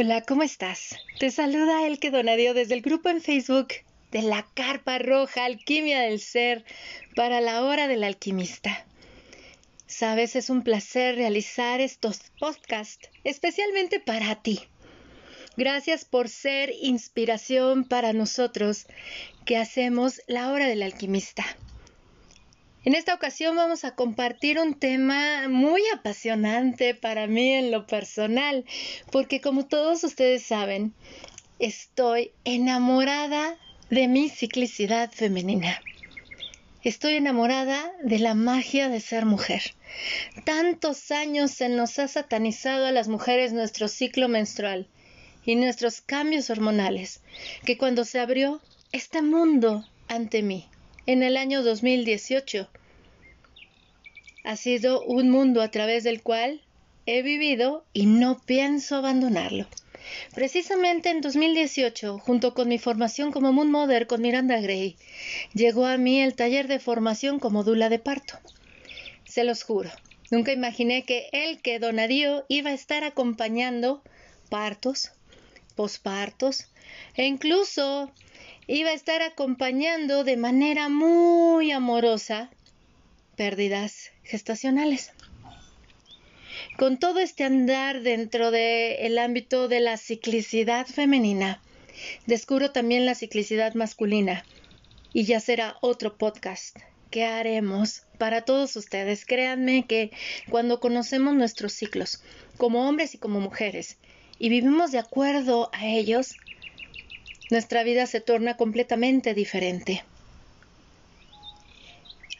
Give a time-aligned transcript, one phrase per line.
[0.00, 0.94] Hola, ¿cómo estás?
[1.18, 3.70] Te saluda Elke Donadio desde el grupo en Facebook
[4.12, 6.64] de la Carpa Roja Alquimia del Ser
[7.16, 8.86] para la Hora del Alquimista.
[9.88, 14.60] Sabes, es un placer realizar estos podcasts especialmente para ti.
[15.56, 18.86] Gracias por ser inspiración para nosotros
[19.46, 21.44] que hacemos la Hora del Alquimista.
[22.88, 28.64] En esta ocasión vamos a compartir un tema muy apasionante para mí en lo personal,
[29.12, 30.94] porque como todos ustedes saben,
[31.58, 33.58] estoy enamorada
[33.90, 35.82] de mi ciclicidad femenina.
[36.82, 39.74] Estoy enamorada de la magia de ser mujer.
[40.46, 44.88] Tantos años se nos ha satanizado a las mujeres nuestro ciclo menstrual
[45.44, 47.20] y nuestros cambios hormonales,
[47.66, 50.70] que cuando se abrió este mundo ante mí,
[51.04, 52.70] en el año 2018.
[54.44, 56.62] Ha sido un mundo a través del cual
[57.06, 59.66] he vivido y no pienso abandonarlo.
[60.34, 64.96] Precisamente en 2018, junto con mi formación como Moon Mother con Miranda Gray,
[65.54, 68.38] llegó a mí el taller de formación como dula de parto.
[69.24, 69.90] Se los juro,
[70.30, 74.02] nunca imaginé que él, que Donadío, iba a estar acompañando
[74.48, 75.12] partos,
[75.74, 76.66] pospartos
[77.14, 78.10] e incluso
[78.66, 82.50] iba a estar acompañando de manera muy amorosa
[83.38, 85.12] pérdidas gestacionales.
[86.76, 91.62] Con todo este andar dentro del ámbito de la ciclicidad femenina,
[92.26, 94.44] descubro también la ciclicidad masculina
[95.12, 96.76] y ya será otro podcast
[97.10, 99.24] que haremos para todos ustedes.
[99.24, 100.10] Créanme que
[100.50, 102.22] cuando conocemos nuestros ciclos,
[102.56, 103.98] como hombres y como mujeres,
[104.40, 106.34] y vivimos de acuerdo a ellos,
[107.50, 110.02] nuestra vida se torna completamente diferente.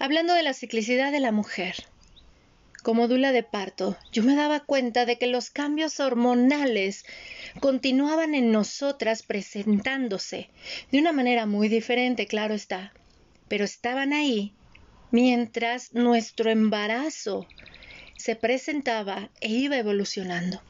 [0.01, 1.75] Hablando de la ciclicidad de la mujer,
[2.85, 7.05] como dula de parto, yo me daba cuenta de que los cambios hormonales
[7.59, 10.51] continuaban en nosotras presentándose
[10.93, 12.93] de una manera muy diferente, claro está,
[13.49, 14.53] pero estaban ahí
[15.11, 17.49] mientras nuestro embarazo
[18.17, 20.63] se presentaba e iba evolucionando.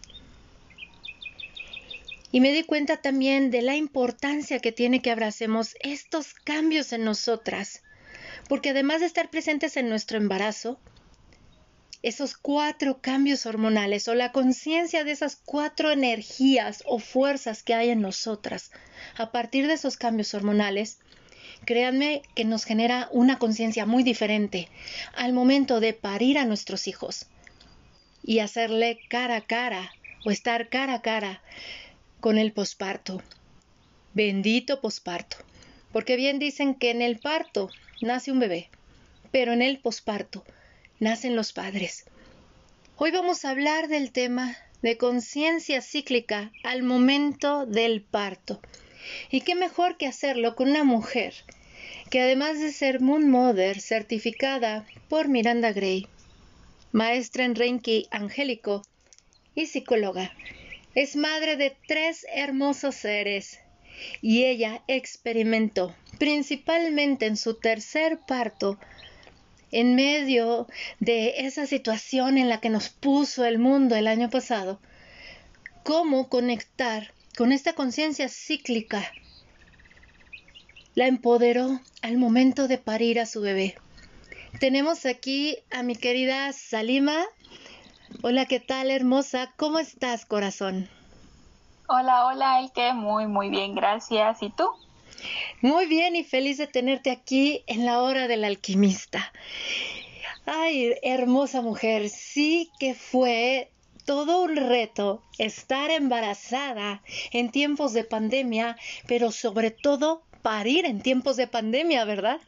[2.32, 7.04] Y me di cuenta también de la importancia que tiene que abracemos estos cambios en
[7.04, 7.82] nosotras,
[8.48, 10.78] porque además de estar presentes en nuestro embarazo,
[12.02, 17.90] esos cuatro cambios hormonales o la conciencia de esas cuatro energías o fuerzas que hay
[17.90, 18.70] en nosotras
[19.16, 20.98] a partir de esos cambios hormonales,
[21.64, 24.68] créanme que nos genera una conciencia muy diferente
[25.14, 27.26] al momento de parir a nuestros hijos
[28.22, 29.92] y hacerle cara a cara
[30.24, 31.42] o estar cara a cara
[32.20, 33.22] con el posparto.
[34.14, 35.36] Bendito posparto.
[35.92, 38.68] Porque bien dicen que en el parto nace un bebé,
[39.30, 40.44] pero en el posparto
[41.00, 42.04] nacen los padres.
[42.96, 48.60] Hoy vamos a hablar del tema de conciencia cíclica al momento del parto.
[49.30, 51.34] Y qué mejor que hacerlo con una mujer
[52.10, 56.06] que además de ser Moon Mother certificada por Miranda Gray,
[56.92, 58.82] maestra en Reiki angélico
[59.54, 60.32] y psicóloga,
[60.94, 63.60] es madre de tres hermosos seres
[64.20, 68.78] y ella experimentó, principalmente en su tercer parto,
[69.70, 70.66] en medio
[71.00, 74.80] de esa situación en la que nos puso el mundo el año pasado,
[75.82, 79.12] cómo conectar con esta conciencia cíclica.
[80.94, 83.76] La empoderó al momento de parir a su bebé.
[84.58, 87.24] Tenemos aquí a mi querida Salima,
[88.22, 89.52] Hola, ¿qué tal, hermosa?
[89.56, 90.88] ¿Cómo estás, corazón?
[91.90, 92.92] Hola, hola, Elke.
[92.92, 94.42] Muy, muy bien, gracias.
[94.42, 94.68] ¿Y tú?
[95.62, 99.32] Muy bien y feliz de tenerte aquí en la hora del alquimista.
[100.44, 103.70] Ay, hermosa mujer, sí que fue
[104.04, 107.00] todo un reto estar embarazada
[107.32, 108.76] en tiempos de pandemia,
[109.06, 112.38] pero sobre todo parir en tiempos de pandemia, ¿verdad?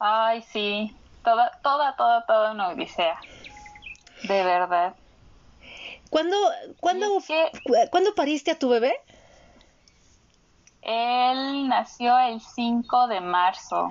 [0.00, 3.20] Ay, sí, toda, toda, toda, toda una odisea.
[4.24, 4.96] De verdad.
[6.10, 6.36] ¿Cuándo,
[6.80, 8.94] cuándo, pariste a tu bebé?
[10.82, 13.88] Él nació el 5 de marzo.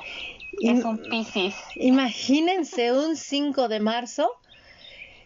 [0.61, 1.55] es un Piscis.
[1.75, 4.31] Imagínense un 5 de marzo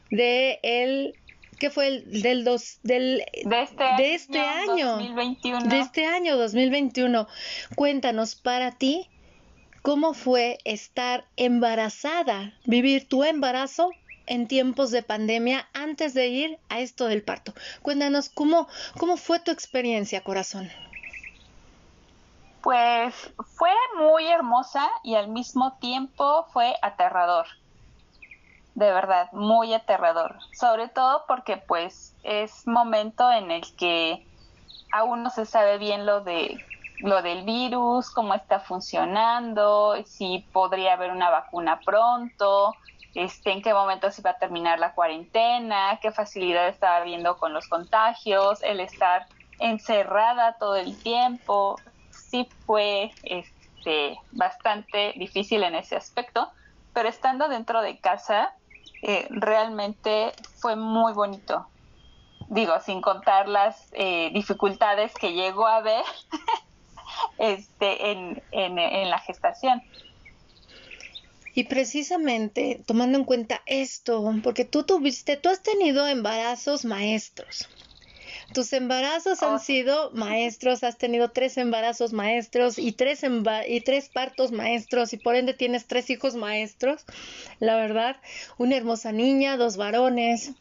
[0.09, 1.13] de el
[1.59, 5.65] ¿qué fue el del dos del de este, de este año, 2021.
[5.65, 7.27] De este año 2021.
[7.75, 9.07] Cuéntanos para ti
[9.81, 13.91] cómo fue estar embarazada, vivir tu embarazo
[14.29, 17.53] en tiempos de pandemia antes de ir a esto del parto.
[17.81, 18.67] Cuéntanos cómo,
[18.97, 20.69] cómo fue tu experiencia, corazón.
[22.61, 23.15] Pues
[23.57, 27.47] fue muy hermosa y al mismo tiempo fue aterrador.
[28.75, 34.25] de verdad, muy aterrador, sobre todo porque pues es momento en el que
[34.91, 36.61] aún no se sabe bien lo de
[36.99, 42.77] lo del virus, cómo está funcionando, si podría haber una vacuna pronto,
[43.15, 47.53] este, en qué momento se va a terminar la cuarentena, qué facilidad estaba habiendo con
[47.53, 49.27] los contagios, el estar
[49.59, 51.77] encerrada todo el tiempo,
[52.11, 56.49] sí fue este, bastante difícil en ese aspecto,
[56.93, 58.53] pero estando dentro de casa,
[59.01, 61.67] eh, realmente fue muy bonito.
[62.49, 66.03] Digo, sin contar las eh, dificultades que llegó a haber
[67.37, 69.81] este, en, la gestación.
[71.59, 77.67] Y precisamente tomando en cuenta esto, porque tú tuviste, tú has tenido embarazos maestros.
[78.53, 79.59] Tus embarazos han oh.
[79.59, 83.25] sido maestros, has tenido tres embarazos maestros y tres,
[83.67, 87.03] y tres partos maestros y por ende tienes tres hijos maestros,
[87.59, 88.15] la verdad,
[88.57, 90.51] una hermosa niña, dos varones.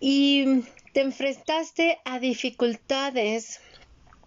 [0.00, 0.62] Y
[0.94, 3.60] te enfrentaste a dificultades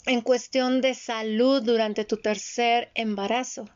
[0.06, 3.68] en cuestión de salud durante tu tercer embarazo.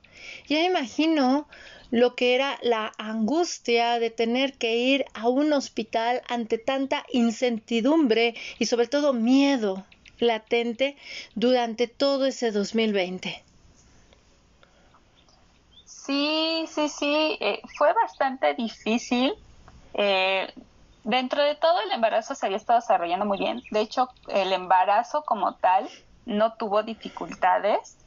[0.48, 1.48] Ya imagino
[1.92, 8.36] lo que era la angustia de tener que ir a un hospital ante tanta incertidumbre
[8.60, 9.86] y sobre todo miedo
[10.20, 10.98] latente
[11.36, 13.44] durante todo ese 2020.
[15.86, 19.34] Sí, sí, sí, eh, fue bastante difícil.
[19.94, 20.52] Eh,
[21.04, 23.62] dentro de todo el embarazo se había estado desarrollando muy bien.
[23.72, 25.88] De hecho, el embarazo como tal
[26.26, 27.98] no tuvo dificultades.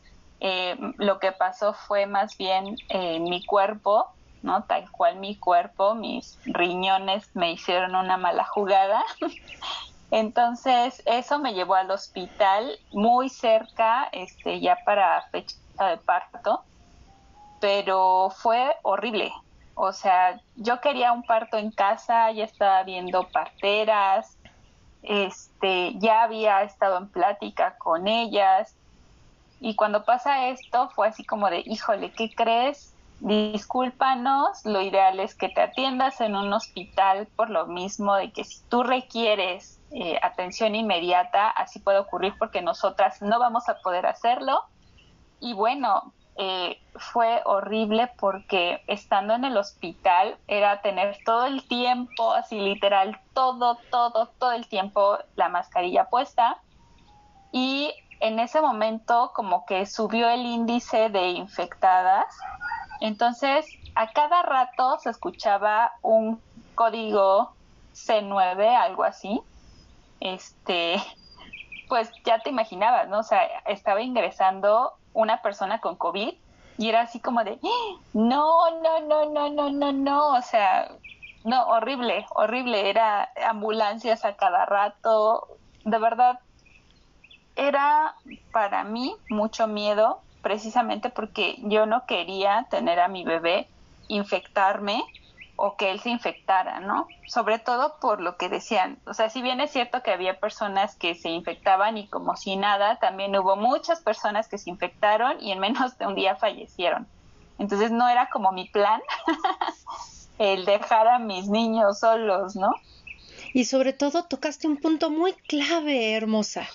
[0.47, 4.11] Eh, lo que pasó fue más bien eh, mi cuerpo,
[4.43, 4.65] ¿no?
[4.65, 9.03] Tal cual mi cuerpo, mis riñones me hicieron una mala jugada.
[10.11, 16.63] Entonces, eso me llevó al hospital muy cerca, este, ya para fecha de parto,
[17.59, 19.33] pero fue horrible.
[19.75, 24.37] O sea, yo quería un parto en casa, ya estaba viendo parteras,
[25.01, 28.77] este, ya había estado en plática con ellas,
[29.61, 32.95] y cuando pasa esto fue así como de, híjole, ¿qué crees?
[33.21, 38.45] Discúlpanos, lo ideal es que te atiendas en un hospital por lo mismo de que
[38.45, 44.07] si tú requieres eh, atención inmediata, así puede ocurrir porque nosotras no vamos a poder
[44.07, 44.61] hacerlo.
[45.41, 52.33] Y bueno, eh, fue horrible porque estando en el hospital era tener todo el tiempo,
[52.33, 56.61] así literal, todo, todo, todo el tiempo la mascarilla puesta.
[57.53, 62.25] Y en ese momento como que subió el índice de infectadas.
[63.03, 66.43] Entonces, a cada rato se escuchaba un
[66.75, 67.55] código
[67.93, 69.43] C9, algo así.
[70.21, 70.97] Este,
[71.89, 73.19] pues ya te imaginabas, ¿no?
[73.19, 76.33] O sea, estaba ingresando una persona con COVID
[76.79, 77.61] y era así como de,
[78.15, 80.91] no, no, no, no, no, no, no, o sea,
[81.45, 85.47] no, horrible, horrible, era ambulancias a cada rato,
[85.85, 86.39] de verdad,
[87.57, 88.15] era
[88.53, 93.67] para mí mucho miedo precisamente porque yo no quería tener a mi bebé
[94.09, 95.03] infectarme
[95.57, 97.09] o que él se infectara, ¿no?
[97.27, 100.97] Sobre todo por lo que decían, o sea, si bien es cierto que había personas
[100.97, 105.53] que se infectaban y como si nada, también hubo muchas personas que se infectaron y
[105.53, 107.07] en menos de un día fallecieron.
[107.59, 109.01] Entonces no era como mi plan
[110.39, 112.73] el dejar a mis niños solos, ¿no?
[113.53, 116.69] Y sobre todo tocaste un punto muy clave, hermosa.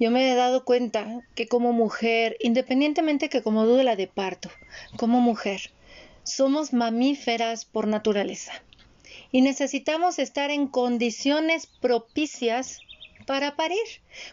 [0.00, 4.50] Yo me he dado cuenta que como mujer, independientemente que como duda de parto,
[4.96, 5.72] como mujer,
[6.22, 8.52] somos mamíferas por naturaleza.
[9.32, 12.80] Y necesitamos estar en condiciones propicias
[13.26, 13.84] para parir,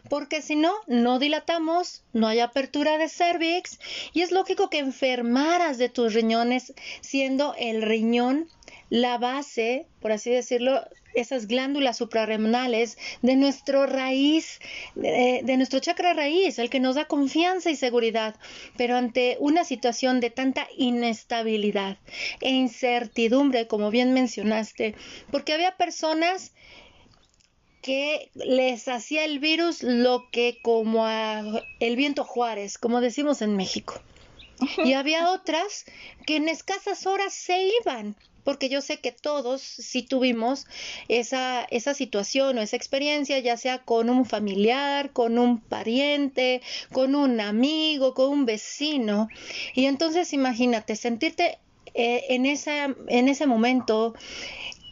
[0.10, 3.77] porque si no, no dilatamos, no hay apertura de cervix
[4.13, 8.48] y es lógico que enfermaras de tus riñones, siendo el riñón
[8.89, 10.81] la base, por así decirlo,
[11.15, 14.60] esas glándulas suprarrenales de nuestro raíz,
[14.95, 18.36] de, de, nuestro chakra raíz, el que nos da confianza y seguridad.
[18.77, 21.98] Pero ante una situación de tanta inestabilidad
[22.41, 24.95] e incertidumbre, como bien mencionaste,
[25.31, 26.51] porque había personas
[27.86, 31.43] que les hacía el virus lo que como a
[31.79, 34.01] el viento Juárez, como decimos en México.
[34.84, 35.86] Y había otras
[36.26, 40.68] que en escasas horas se iban porque yo sé que todos sí tuvimos
[41.10, 46.62] esa, esa situación o esa experiencia, ya sea con un familiar, con un pariente,
[46.94, 49.28] con un amigo, con un vecino.
[49.74, 51.58] Y entonces imagínate, sentirte
[51.96, 54.14] eh, en, esa, en ese momento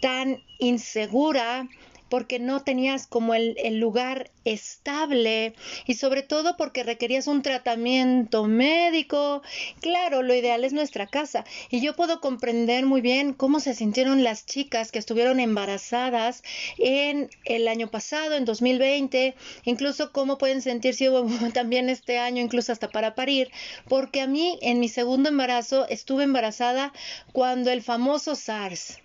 [0.02, 1.70] tan insegura,
[2.14, 5.56] porque no tenías como el, lugar estable
[5.88, 9.42] y sobre todo porque requerías un tratamiento médico.
[9.82, 14.24] Claro, lo ideal es nuestra casa y yo puedo comprender muy bien cómo se sintieron
[14.24, 16.44] las chicas que estuvieron embarazadas
[16.78, 19.34] en el año pasado, en 2020,
[19.66, 21.10] incluso cómo pueden sentirse
[21.56, 23.50] también este año, incluso hasta para parir,
[23.90, 26.94] porque a mí en mi segundo embarazo estuve embarazada
[27.32, 29.00] cuando el famoso SARS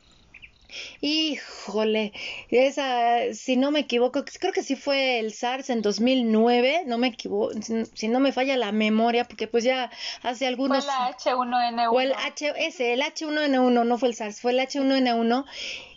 [1.01, 2.13] Híjole,
[2.51, 7.09] esa, si no me equivoco, creo que sí fue el SARS en 2009, no me
[7.09, 7.53] equivoco,
[7.95, 9.91] si no me falla la memoria, porque pues ya
[10.23, 10.85] hace algunos...
[10.85, 11.93] Fue la H1N1.
[11.93, 15.45] O el H, ese, el H1N1, no fue el SARS, fue el H1N1,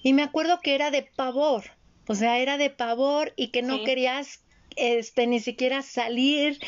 [0.04, 1.72] y me acuerdo que era de pavor,
[2.08, 4.42] o sea, era de pavor y que no querías
[4.76, 6.60] este, ni siquiera salir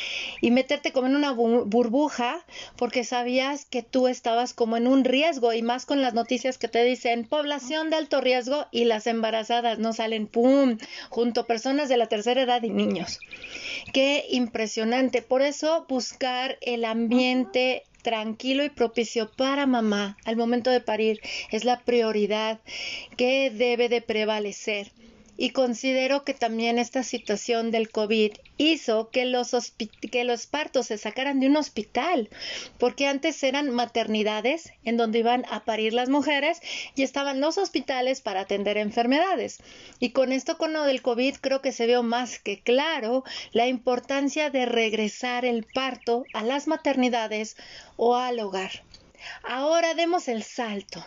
[0.42, 2.46] y meterte como en una burbuja
[2.78, 6.68] porque sabías que tú estabas como en un riesgo y más con las noticias que
[6.68, 10.78] te dicen población de alto riesgo y las embarazadas no salen, ¡pum!,
[11.10, 13.20] junto personas de la tercera edad y niños.
[13.94, 15.22] Qué impresionante.
[15.22, 21.64] Por eso buscar el ambiente tranquilo y propicio para mamá al momento de parir es
[21.64, 22.60] la prioridad
[23.18, 24.92] que debe de prevalecer
[25.38, 29.52] y considero que también esta situación del COVID hizo que los,
[30.12, 32.30] que los partos se sacaran de un hospital,
[32.78, 36.60] porque antes eran maternidades en donde iban a parir las mujeres
[36.96, 39.60] y estaban los hospitales para atender enfermedades.
[40.00, 43.68] Y con esto, con lo del COVID, creo que se vio más que claro la
[43.68, 47.58] importancia de regresar el parto a las maternidades
[47.98, 48.84] o al hogar.
[49.44, 51.06] Ahora demos el salto.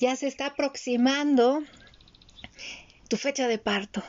[0.00, 1.64] Ya se está aproximando
[3.08, 4.02] tu fecha de parto.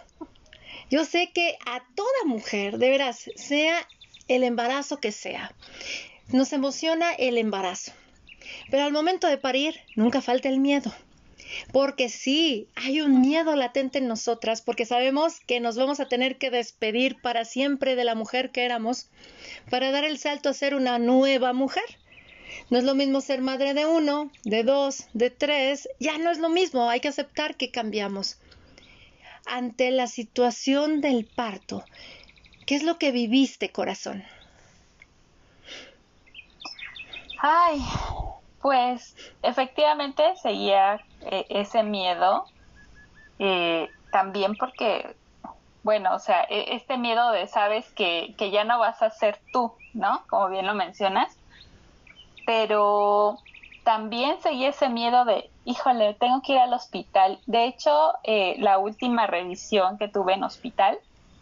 [0.92, 3.88] Yo sé que a toda mujer, de veras, sea
[4.28, 5.54] el embarazo que sea,
[6.30, 7.94] nos emociona el embarazo.
[8.70, 10.94] Pero al momento de parir, nunca falta el miedo.
[11.72, 16.38] Porque sí, hay un miedo latente en nosotras, porque sabemos que nos vamos a tener
[16.38, 19.10] que despedir para siempre de la mujer que éramos,
[19.70, 21.84] para dar el salto a ser una nueva mujer.
[22.70, 26.40] No es lo mismo ser madre de uno, de dos, de tres, ya no es
[26.40, 28.38] lo mismo, hay que aceptar que cambiamos
[29.50, 31.84] ante la situación del parto,
[32.66, 34.24] ¿qué es lo que viviste, corazón?
[37.42, 37.82] Ay,
[38.62, 42.46] pues efectivamente seguía eh, ese miedo,
[43.40, 45.16] eh, también porque,
[45.84, 49.40] bueno, o sea, e, este miedo de sabes que, que ya no vas a ser
[49.52, 50.24] tú, ¿no?
[50.30, 51.38] Como bien lo mencionas,
[52.46, 53.40] pero
[53.84, 57.40] también seguía ese miedo de, híjole, tengo que ir al hospital.
[57.46, 60.98] De hecho, eh, la última revisión que tuve en hospital,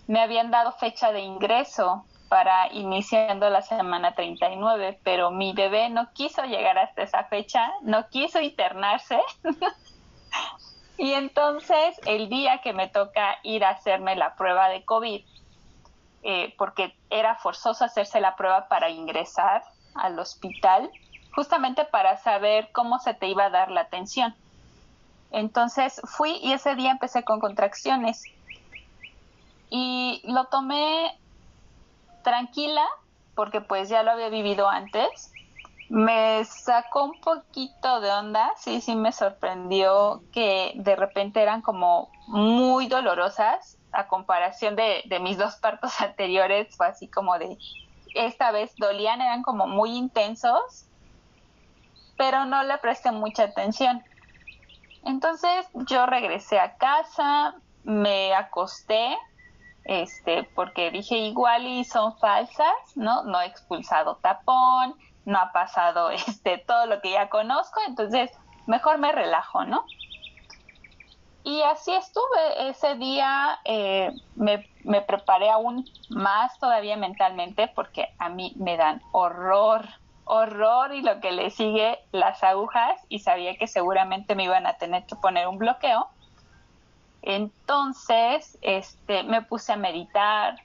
[0.07, 6.11] me habían dado fecha de ingreso para iniciando la semana 39, pero mi bebé no
[6.11, 9.17] quiso llegar hasta esa fecha, no quiso internarse.
[10.97, 15.23] y entonces, el día que me toca ir a hacerme la prueba de COVID,
[16.23, 19.63] eh, porque era forzoso hacerse la prueba para ingresar
[19.95, 20.91] al hospital,
[21.37, 24.35] justamente para saber cómo se te iba a dar la atención.
[25.29, 28.33] Entonces fui y ese día empecé con contracciones
[29.69, 31.11] y lo tomé
[32.23, 32.87] tranquila
[33.35, 35.37] porque pues ya lo había vivido antes.
[35.89, 42.09] Me sacó un poquito de onda, sí, sí me sorprendió que de repente eran como
[42.25, 47.59] muy dolorosas a comparación de, mis dos partos anteriores, fue así como de,
[48.15, 50.87] esta vez dolían, eran como muy intensos
[52.17, 54.03] pero no le presté mucha atención.
[55.03, 59.17] Entonces yo regresé a casa, me acosté,
[59.85, 63.23] este, porque dije igual y son falsas, ¿no?
[63.23, 64.95] No he expulsado tapón,
[65.25, 68.31] no ha pasado este todo lo que ya conozco, entonces
[68.65, 69.89] mejor me relajo, ¿no?
[71.43, 72.69] Y así estuve.
[72.69, 79.01] Ese día eh, me, me preparé aún más todavía mentalmente porque a mí me dan
[79.11, 79.87] horror
[80.27, 84.77] horror y lo que le sigue las agujas y sabía que seguramente me iban a
[84.77, 86.07] tener que poner un bloqueo.
[87.21, 90.61] Entonces, este, me puse a meditar,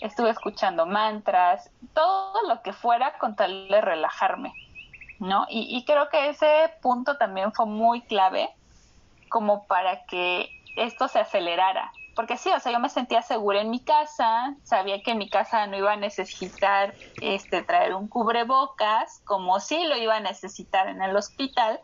[0.00, 4.52] estuve escuchando mantras, todo lo que fuera con tal de relajarme,
[5.18, 5.46] ¿no?
[5.48, 8.50] Y, creo que ese punto también fue muy clave
[9.28, 13.70] como para que esto se acelerara, porque sí, o sea, yo me sentía segura en
[13.70, 19.22] mi casa, sabía que en mi casa no iba a necesitar este traer un cubrebocas,
[19.26, 21.78] como sí lo iba a necesitar en el hospital.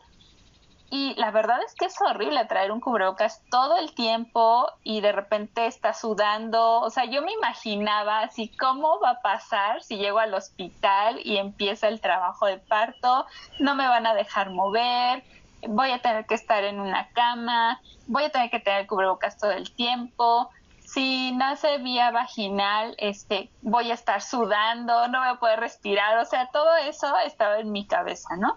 [0.89, 5.11] Y la verdad es que es horrible traer un cubrebocas todo el tiempo y de
[5.11, 6.81] repente está sudando.
[6.81, 11.37] O sea, yo me imaginaba así cómo va a pasar si llego al hospital y
[11.37, 13.25] empieza el trabajo de parto,
[13.59, 15.23] no me van a dejar mover,
[15.67, 19.51] voy a tener que estar en una cama, voy a tener que tener cubrebocas todo
[19.51, 20.49] el tiempo,
[20.85, 26.25] si nace vía vaginal, este, voy a estar sudando, no voy a poder respirar, o
[26.25, 28.55] sea, todo eso estaba en mi cabeza, ¿no?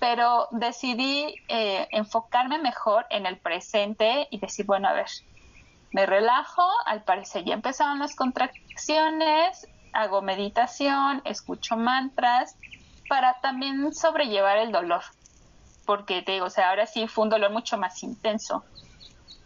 [0.00, 5.08] Pero decidí eh, enfocarme mejor en el presente y decir, bueno, a ver,
[5.92, 12.56] me relajo, al parecer ya empezaron las contracciones, hago meditación, escucho mantras,
[13.08, 15.02] para también sobrellevar el dolor,
[15.88, 18.62] porque te digo, o sea, ahora sí fue un dolor mucho más intenso.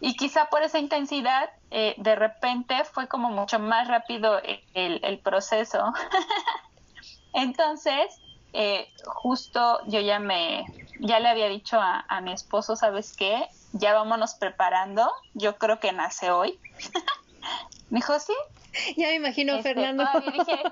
[0.00, 4.42] Y quizá por esa intensidad, eh, de repente fue como mucho más rápido
[4.74, 5.92] el, proceso.
[7.32, 8.20] Entonces,
[8.54, 10.66] eh, justo yo ya me,
[10.98, 13.46] ya le había dicho a, mi esposo, ¿sabes qué?
[13.70, 16.58] Ya vámonos preparando, yo creo que nace hoy.
[17.88, 18.34] me dijo, sí.
[18.96, 20.04] Ya me imagino, este, Fernando.
[20.32, 20.62] Dije,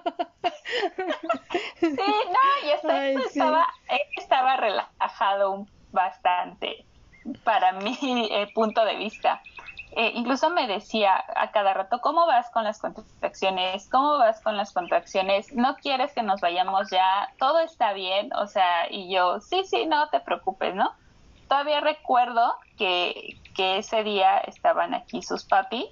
[1.80, 2.70] sí, no, y
[3.26, 3.66] estaba,
[4.16, 6.84] estaba relajado bastante
[7.44, 7.96] para mi
[8.30, 9.42] eh, punto de vista.
[9.96, 13.88] Eh, incluso me decía a cada rato, ¿cómo vas con las contracciones?
[13.90, 15.52] ¿Cómo vas con las contracciones?
[15.52, 17.28] ¿No quieres que nos vayamos ya?
[17.38, 18.32] ¿Todo está bien?
[18.34, 20.92] O sea, y yo, sí, sí, no te preocupes, ¿no?
[21.48, 25.88] Todavía recuerdo que, que ese día estaban aquí sus papis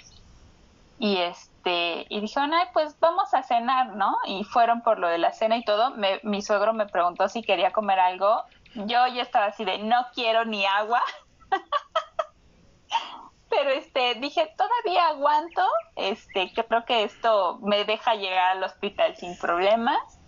[0.99, 4.17] y este y dijeron, ay, pues vamos a cenar, ¿no?
[4.27, 5.95] Y fueron por lo de la cena y todo.
[6.23, 10.45] mi suegro me preguntó si quería comer algo yo ya estaba así de no quiero
[10.45, 11.03] ni agua.
[13.51, 15.63] Pero este dije, todavía aguanto,
[15.97, 20.19] este, creo que esto me deja llegar al hospital sin problemas.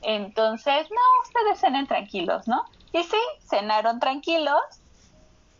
[0.00, 2.64] Entonces, no, ustedes cenen tranquilos, ¿no?
[2.92, 3.18] Y sí,
[3.48, 4.60] cenaron tranquilos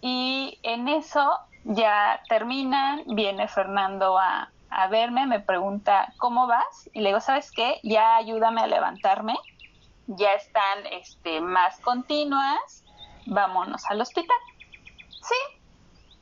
[0.00, 6.90] y en eso ya terminan, viene Fernando a, a verme, me pregunta, ¿cómo vas?
[6.92, 7.80] Y le digo, ¿sabes qué?
[7.82, 9.36] Ya ayúdame a levantarme
[10.06, 12.84] ya están este, más continuas,
[13.26, 14.36] vámonos al hospital.
[15.08, 15.60] Sí,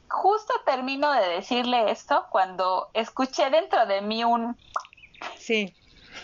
[0.08, 4.56] justo termino de decirle esto cuando escuché dentro de mí un...
[5.36, 5.76] Sí.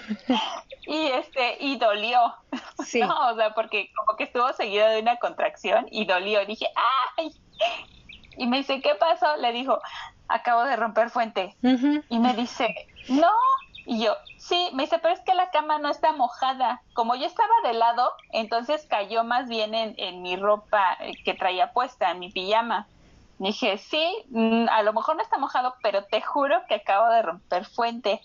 [0.87, 2.35] y este, y dolió.
[2.87, 3.03] Sí.
[3.03, 6.47] O sea, porque como que estuvo seguido de una contracción y dolió.
[6.47, 6.69] Dije,
[7.17, 7.35] ¡ay!
[8.39, 9.37] Y me dice, ¿qué pasó?
[9.37, 9.81] Le dijo,
[10.29, 11.57] acabo de romper fuente.
[12.09, 12.75] Y me dice,
[13.09, 13.33] no,
[13.85, 16.83] y yo, sí, me dice, pero es que la cama no está mojada.
[16.93, 21.35] Como yo estaba de lado, entonces cayó más bien en, en mi ropa eh, que
[21.35, 22.89] traía puesta, en mi pijama.
[23.39, 27.23] dije, sí, mm, a lo mejor no está mojado, pero te juro que acabo de
[27.23, 28.21] romper fuente.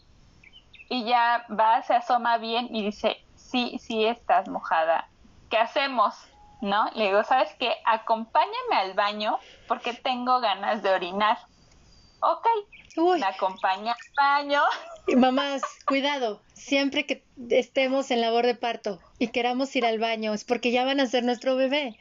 [0.90, 5.10] Y ya va, se asoma bien y dice, sí, sí estás mojada.
[5.50, 6.16] ¿Qué hacemos?
[6.64, 6.90] ¿No?
[6.96, 7.74] Le digo, ¿sabes qué?
[7.84, 11.38] Acompáñame al baño porque tengo ganas de orinar.
[12.22, 12.48] Ok,
[13.20, 14.62] me acompaña al baño.
[15.18, 20.46] Mamás, cuidado, siempre que estemos en labor de parto y queramos ir al baño, es
[20.46, 21.98] porque ya van a ser nuestro bebé.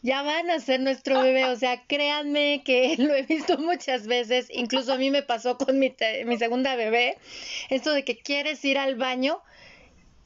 [0.00, 4.48] Ya van a ser nuestro bebé, o sea, créanme que lo he visto muchas veces,
[4.48, 5.94] incluso a mí me pasó con mi,
[6.24, 7.18] mi segunda bebé,
[7.68, 9.42] esto de que quieres ir al baño,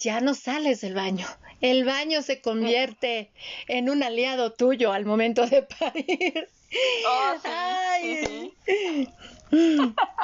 [0.02, 1.26] ya no sales del baño.
[1.60, 3.30] El baño se convierte
[3.68, 6.48] en un aliado tuyo al momento de parir.
[7.06, 8.52] Oh, Ay.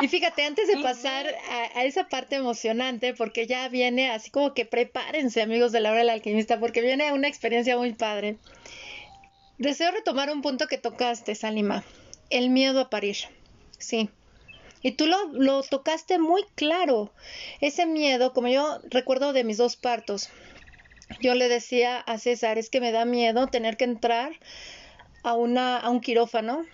[0.00, 1.26] Y fíjate, antes de pasar
[1.74, 5.98] a, esa parte emocionante, porque ya viene así como que prepárense, amigos de la hora
[5.98, 8.38] del alquimista, porque viene una experiencia muy padre.
[9.58, 11.84] Deseo retomar un punto que tocaste, Salima,
[12.30, 13.16] el miedo a parir.
[13.78, 14.08] Sí.
[14.82, 17.12] Y tú lo, lo tocaste muy claro.
[17.60, 20.30] Ese miedo, como yo recuerdo de mis dos partos,
[21.20, 24.32] yo le decía a César, es que me da miedo tener que entrar
[25.22, 26.64] a, una, a un quirófano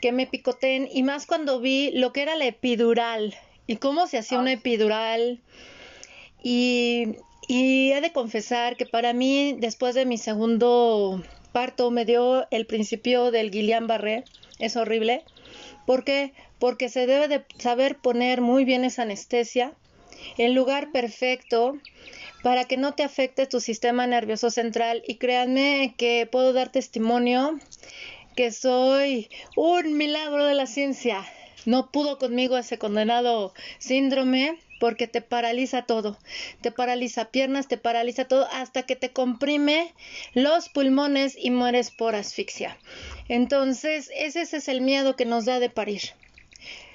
[0.00, 3.34] que me picoteen y más cuando vi lo que era la epidural
[3.66, 5.40] y cómo se hacía una epidural
[6.42, 7.16] y,
[7.48, 12.66] y he de confesar que para mí después de mi segundo parto me dio el
[12.66, 14.24] principio del Guillain-Barré,
[14.58, 15.24] es horrible.
[15.88, 16.34] ¿Por qué?
[16.58, 19.72] Porque se debe de saber poner muy bien esa anestesia,
[20.36, 21.78] el lugar perfecto
[22.42, 27.58] para que no te afecte tu sistema nervioso central y créanme que puedo dar testimonio
[28.36, 31.24] que soy un milagro de la ciencia.
[31.64, 36.18] No pudo conmigo ese condenado síndrome porque te paraliza todo,
[36.60, 39.94] te paraliza piernas, te paraliza todo hasta que te comprime
[40.34, 42.78] los pulmones y mueres por asfixia.
[43.28, 46.02] Entonces, ese, es el miedo que nos da de parir.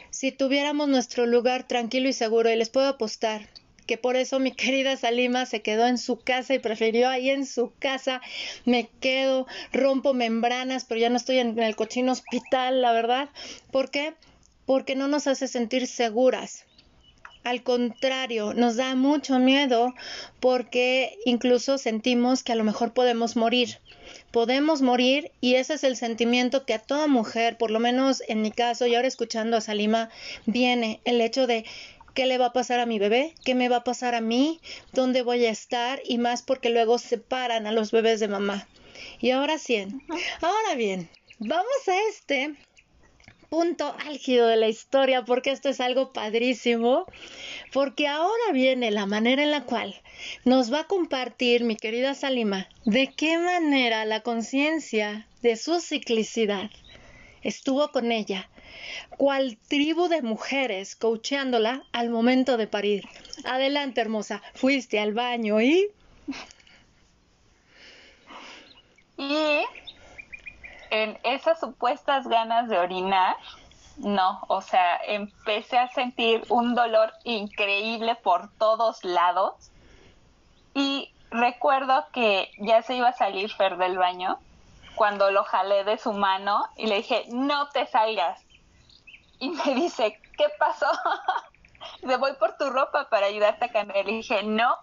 [0.09, 3.49] Si tuviéramos nuestro lugar tranquilo y seguro, y les puedo apostar
[3.85, 7.45] que por eso mi querida Salima se quedó en su casa y prefirió ahí en
[7.45, 8.21] su casa,
[8.65, 13.29] me quedo, rompo membranas, pero ya no estoy en el cochino hospital, la verdad.
[13.71, 14.13] ¿Por qué?
[14.65, 16.65] Porque no nos hace sentir seguras.
[17.43, 19.93] Al contrario, nos da mucho miedo
[20.39, 23.79] porque incluso sentimos que a lo mejor podemos morir.
[24.31, 28.41] Podemos morir y ese es el sentimiento que a toda mujer, por lo menos en
[28.41, 30.09] mi caso y ahora escuchando a Salima,
[30.45, 31.65] viene el hecho de
[32.13, 33.33] ¿Qué le va a pasar a mi bebé?
[33.43, 34.61] ¿Qué me va a pasar a mí?
[34.91, 35.99] ¿Dónde voy a estar?
[36.05, 38.67] Y más porque luego separan a los bebés de mamá.
[39.19, 39.87] Y ahora sí,
[40.41, 42.55] ahora bien, vamos a este
[43.53, 47.05] punto álgido de la historia porque esto es algo padrísimo,
[47.71, 49.93] porque ahora viene la manera en la cual
[50.43, 56.71] nos va a compartir mi querida Salima de qué manera la conciencia de su ciclicidad
[57.43, 58.49] estuvo con ella
[59.17, 63.03] cual tribu de mujeres coacheándola al momento de parir.
[63.43, 64.41] Adelante, hermosa.
[64.55, 65.89] Fuiste al baño y...
[69.15, 69.82] Y
[70.93, 73.35] en esas supuestas ganas de orinar,
[73.97, 79.71] no, o sea, empecé a sentir un dolor increíble por todos lados.
[80.75, 84.37] Y recuerdo que ya se iba a salir Fer del baño
[84.93, 88.39] cuando lo jalé de su mano y le dije, no te salgas
[89.39, 90.85] y me dice, ¿qué pasó?
[92.03, 94.05] Me voy por tu ropa para ayudarte a cambiar.
[94.05, 94.77] Le dije, no,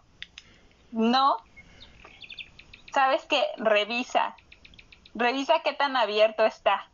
[0.90, 1.36] no.
[2.92, 3.42] ¿Sabes qué?
[3.56, 4.36] Revisa.
[5.14, 6.88] Revisa qué tan abierto está.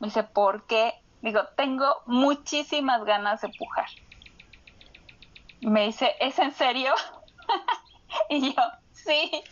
[0.00, 0.94] Me dice, ¿por qué?
[1.22, 3.88] Digo, tengo muchísimas ganas de pujar.
[5.60, 6.94] Me dice, ¿es en serio?
[8.28, 9.42] y yo, sí,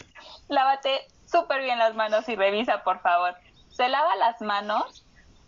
[0.48, 3.34] lávate súper bien las manos y revisa, por favor.
[3.70, 5.06] Se lava las manos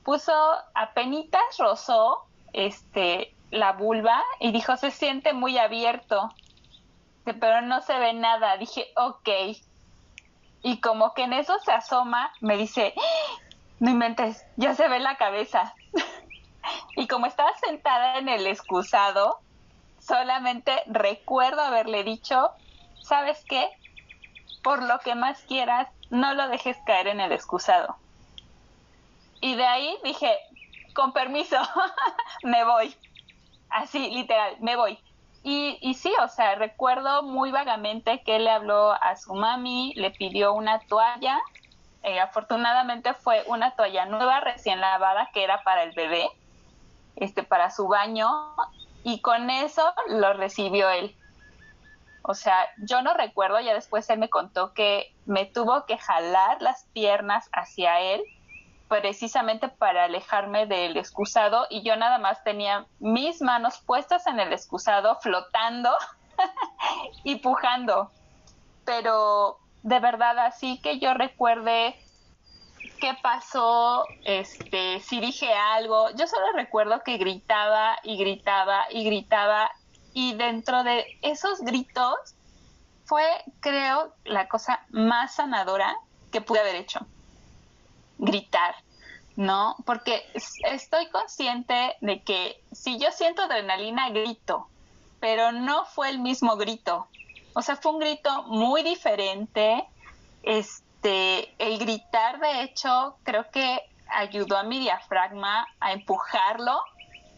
[0.09, 0.33] puso
[0.73, 6.31] apenitas rozó este la vulva y dijo se siente muy abierto
[7.25, 9.29] pero no se ve nada dije ok
[10.63, 12.95] y como que en eso se asoma me dice
[13.81, 15.77] no inventes ya se ve la cabeza
[16.97, 19.39] y como estaba sentada en el excusado
[20.01, 22.51] solamente recuerdo haberle dicho
[23.01, 23.69] sabes qué
[24.63, 27.97] por lo que más quieras no lo dejes caer en el excusado
[29.41, 30.37] y de ahí dije,
[30.95, 31.57] con permiso,
[32.43, 32.95] me voy.
[33.69, 34.99] Así, literal, me voy.
[35.43, 40.11] Y, y sí, o sea, recuerdo muy vagamente que le habló a su mami, le
[40.11, 41.39] pidió una toalla.
[42.03, 46.29] Eh, afortunadamente fue una toalla nueva, recién lavada, que era para el bebé,
[47.17, 48.29] este, para su baño.
[49.05, 51.15] Y con eso lo recibió él.
[52.23, 56.61] O sea, yo no recuerdo, ya después él me contó que me tuvo que jalar
[56.61, 58.23] las piernas hacia él
[58.89, 64.53] precisamente para alejarme del excusado y yo nada más tenía mis manos puestas en el
[64.53, 65.91] excusado flotando
[67.25, 68.11] y pujando.
[68.85, 71.95] Pero de verdad así que yo recuerde
[73.01, 79.71] qué pasó, este, si dije algo, yo solo recuerdo que gritaba y gritaba y gritaba
[80.15, 82.17] y dentro de esos gritos
[83.05, 83.25] fue
[83.61, 85.95] creo la cosa más sanadora
[86.31, 87.07] que pude haber hecho
[88.19, 88.75] gritar,
[89.37, 89.77] ¿no?
[89.87, 90.23] Porque
[90.65, 94.69] estoy consciente de que si yo siento adrenalina, grito,
[95.21, 97.09] pero no fue el mismo grito.
[97.55, 99.85] O sea, fue un grito muy diferente.
[100.43, 106.81] Este, el gritar, de hecho, creo que ayudó a mi diafragma a empujarlo.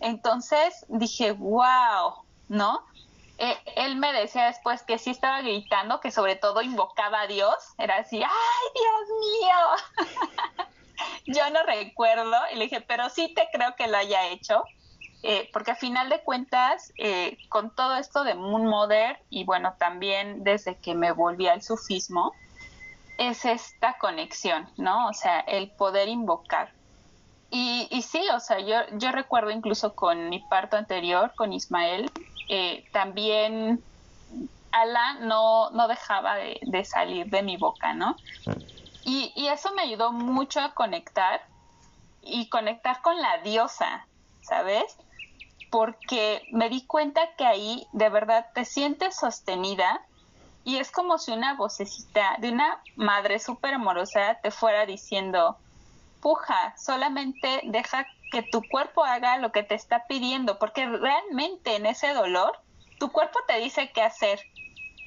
[0.00, 2.14] Entonces dije, wow,
[2.48, 2.82] ¿no?
[3.38, 7.54] Eh, él me decía después que sí estaba gritando, que sobre todo invocaba a Dios,
[7.78, 8.28] era así, ¡ay,
[8.74, 10.66] Dios mío!
[11.26, 14.64] Yo no recuerdo, y le dije, pero sí te creo que lo haya hecho,
[15.22, 19.74] eh, porque a final de cuentas, eh, con todo esto de Moon Mother, y bueno,
[19.78, 22.34] también desde que me volví al sufismo,
[23.18, 25.08] es esta conexión, ¿no?
[25.08, 26.72] O sea, el poder invocar.
[27.50, 32.10] Y, y sí, o sea, yo, yo recuerdo incluso con mi parto anterior, con Ismael,
[32.48, 33.82] eh, también
[34.72, 38.16] Ala no, no dejaba de, salir de mi boca, ¿no?
[39.12, 41.40] Y, y, eso me ayudó mucho a conectar
[42.20, 44.06] y conectar con la diosa,
[44.40, 44.84] ¿sabes?
[45.68, 50.00] Porque me di cuenta que ahí de verdad te sientes sostenida
[50.62, 55.58] y es como si una vocecita de una madre súper amorosa te fuera diciendo,
[56.20, 61.86] puja, solamente deja que tu cuerpo haga lo que te está pidiendo, porque realmente en
[61.86, 62.52] ese dolor
[63.00, 64.38] tu cuerpo te dice qué hacer.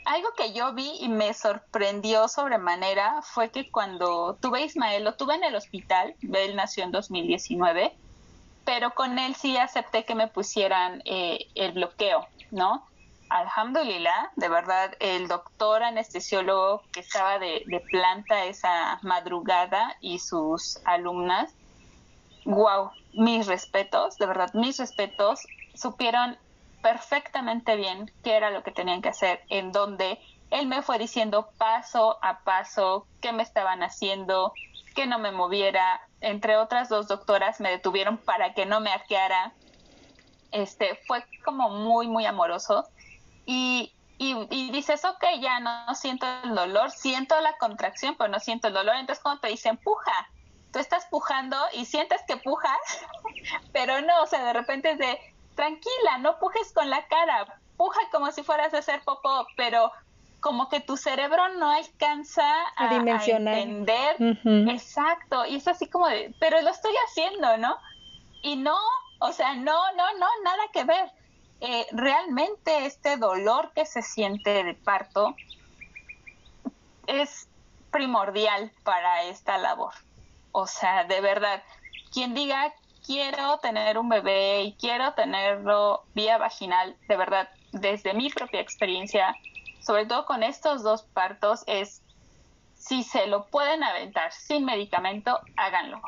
[0.05, 5.15] Algo que yo vi y me sorprendió sobremanera fue que cuando tuve a Ismael, lo
[5.15, 7.95] tuve en el hospital, él nació en 2019,
[8.65, 12.85] pero con él sí acepté que me pusieran eh, el bloqueo, ¿no?
[13.29, 20.79] Alhamdulillah, de verdad, el doctor anestesiólogo que estaba de, de planta esa madrugada y sus
[20.85, 21.53] alumnas
[22.45, 25.41] wow, mis respetos, de verdad, mis respetos,
[25.73, 26.37] supieron
[26.83, 30.19] perfectamente bien qué era lo que tenían que hacer, en donde
[30.51, 34.53] él me fue diciendo paso a paso qué me estaban haciendo,
[34.93, 36.01] que no me moviera.
[36.21, 39.53] Entre otras dos doctoras me detuvieron para que no me arqueara.
[40.51, 42.85] Este, fue como muy, muy amoroso.
[43.45, 48.67] Y, y, dices, ok, ya no, siento el dolor, siento la contracción, pero no siento
[48.67, 48.95] el dolor.
[48.97, 50.29] Entonces, cuando te dicen, puja,
[50.71, 52.77] tú estás pujando y sientes que pujas,
[53.73, 57.99] pero no, o sea, de repente es de, tranquila, no pujes con la cara, puja
[58.11, 59.91] como si fueras a hacer popó, pero
[60.39, 62.43] como que tu cerebro no alcanza
[62.75, 64.17] a, entender.
[64.69, 67.77] Exacto, y es así como de, pero lo estoy haciendo, ¿no?
[68.41, 68.77] Y no,
[69.19, 71.11] o sea, no, no, no, nada que ver.
[71.61, 75.33] Eh, realmente este dolor que se siente de parto
[77.07, 77.47] es
[77.89, 79.93] primordial para esta labor.
[80.51, 81.63] O sea, de verdad,
[82.11, 82.73] quien diga
[83.05, 89.35] quiero tener un bebé y quiero tenerlo vía vaginal, de verdad, desde mi propia experiencia,
[89.81, 92.01] sobre todo con estos dos partos, es
[92.75, 96.01] si se lo pueden aventar sin medicamento, háganlo.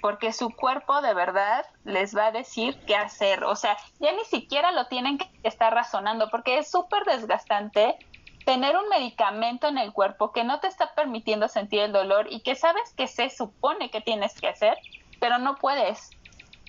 [0.00, 3.44] Porque su cuerpo de verdad les va a decir qué hacer.
[3.44, 7.96] O sea, ya ni siquiera lo tienen que estar razonando porque es súper desgastante
[8.44, 12.42] tener un medicamento en el cuerpo que no te está permitiendo sentir el dolor y
[12.42, 14.78] que sabes que se supone que tienes que hacer,
[15.18, 16.15] pero no puedes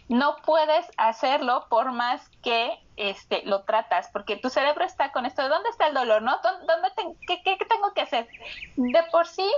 [0.09, 5.43] no puedes hacerlo por más que este lo tratas, porque tu cerebro está con esto
[5.43, 6.39] de dónde está el dolor, ¿no?
[6.41, 6.89] ¿Dónde
[7.27, 8.27] qué, tengo que hacer?
[8.75, 9.49] De por sí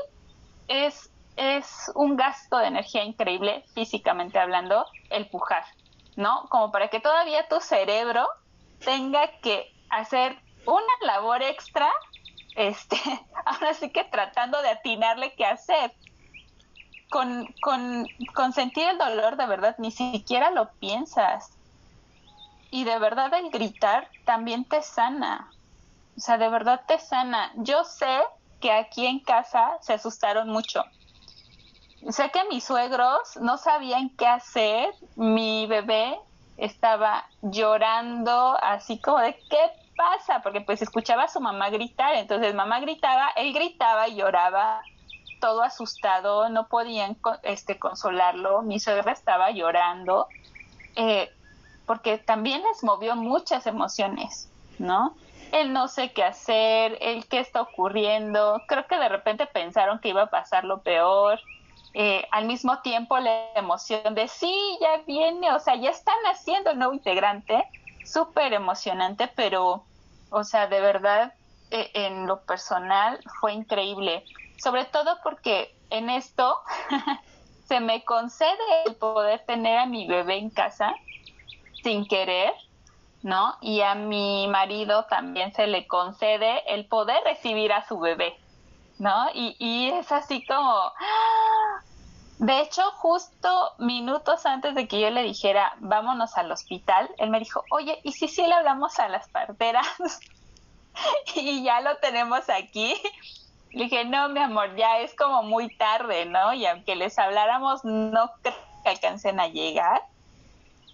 [0.67, 5.63] es, es un gasto de energía increíble, físicamente hablando, el pujar,
[6.15, 6.47] ¿no?
[6.49, 8.27] Como para que todavía tu cerebro
[8.83, 10.35] tenga que hacer
[10.65, 11.89] una labor extra,
[12.55, 12.97] este,
[13.45, 15.91] ahora sí que tratando de atinarle qué hacer
[17.09, 21.51] con, con, sentir el dolor de verdad ni siquiera lo piensas.
[22.71, 25.51] Y de verdad el gritar también te sana.
[26.15, 27.51] O sea, de verdad te sana.
[27.55, 28.21] Yo sé
[28.61, 30.83] que aquí en casa se asustaron mucho.
[32.09, 34.93] Sé que mis suegros no sabían qué hacer.
[35.15, 36.17] Mi bebé
[36.57, 42.13] estaba llorando así como de qué pasa, porque pues escuchaba a su mamá gritar.
[42.15, 44.81] Entonces mamá gritaba, él gritaba y lloraba
[45.39, 50.27] todo asustado, no podían este, consolarlo, mi suegra estaba llorando,
[50.95, 51.29] eh,
[51.85, 54.47] porque también les movió muchas emociones,
[54.77, 55.15] ¿no?
[55.51, 60.09] El no sé qué hacer, el qué está ocurriendo, creo que de repente pensaron que
[60.09, 61.39] iba a pasar lo peor,
[61.93, 66.69] eh, al mismo tiempo la emoción de sí, ya viene, o sea, ya están haciendo
[66.69, 67.65] el nuevo integrante,
[68.03, 69.87] súper emocionante, pero,
[70.29, 71.33] o sea, de verdad,
[71.71, 74.27] eh, en lo personal fue increíble
[74.59, 76.59] sobre todo porque en esto
[77.67, 80.95] se me concede el poder tener a mi bebé en casa
[81.83, 82.53] sin querer,
[83.21, 83.55] ¿no?
[83.61, 88.33] Y a mi marido también se le concede el poder recibir a su bebé,
[88.97, 89.29] ¿no?
[89.33, 90.71] Y, y es así como...
[90.71, 91.83] ¡ah!
[92.39, 97.39] De hecho, justo minutos antes de que yo le dijera, vámonos al hospital, él me
[97.39, 99.85] dijo, oye, ¿y si sí le hablamos a las parteras?
[101.35, 102.95] y ya lo tenemos aquí.
[103.71, 106.53] Le dije, no, mi amor, ya es como muy tarde, ¿no?
[106.53, 110.01] Y aunque les habláramos, no creo que alcancen a llegar,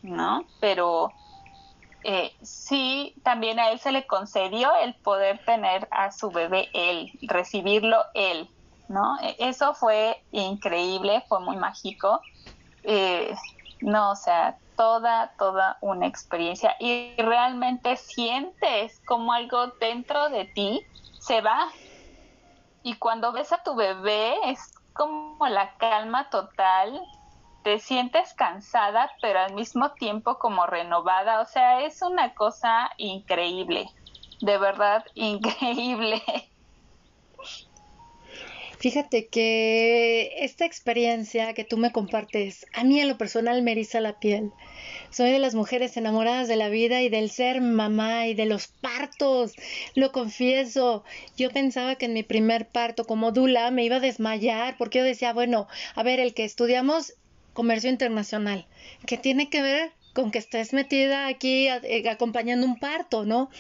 [0.02, 0.46] ¿no?
[0.60, 1.14] Pero
[2.04, 7.12] eh, sí, también a él se le concedió el poder tener a su bebé él,
[7.24, 8.50] recibirlo él,
[8.90, 9.18] ¿no?
[9.22, 12.22] E, eso fue increíble, fue muy mágico.
[12.84, 13.34] Eh,
[13.82, 20.86] no, o sea, toda, toda una experiencia y realmente sientes como algo dentro de ti
[21.18, 21.68] se va,
[22.86, 24.60] y cuando ves a tu bebé es
[24.94, 27.02] como la calma total,
[27.64, 33.90] te sientes cansada, pero al mismo tiempo como renovada, o sea, es una cosa increíble,
[34.40, 36.22] de verdad increíble.
[38.80, 44.02] Fíjate que esta experiencia que tú me compartes, a mí en lo personal me eriza
[44.02, 44.52] la piel.
[45.10, 48.68] Soy de las mujeres enamoradas de la vida y del ser mamá y de los
[48.68, 49.54] partos.
[49.96, 51.04] Lo confieso.
[51.38, 55.04] Yo pensaba que en mi primer parto como Dula me iba a desmayar porque yo
[55.06, 57.14] decía, bueno, a ver, el que estudiamos
[57.54, 58.68] comercio internacional,
[59.06, 63.52] ¿qué tiene que ver con que estés metida aquí eh, acompañando un parto, ¿no?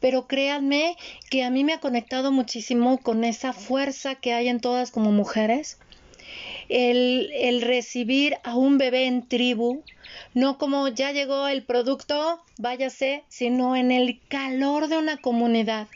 [0.00, 0.96] Pero créanme
[1.30, 5.12] que a mí me ha conectado muchísimo con esa fuerza que hay en todas como
[5.12, 5.78] mujeres.
[6.70, 9.82] El, el recibir a un bebé en tribu,
[10.34, 15.88] no como ya llegó el producto, váyase, sino en el calor de una comunidad.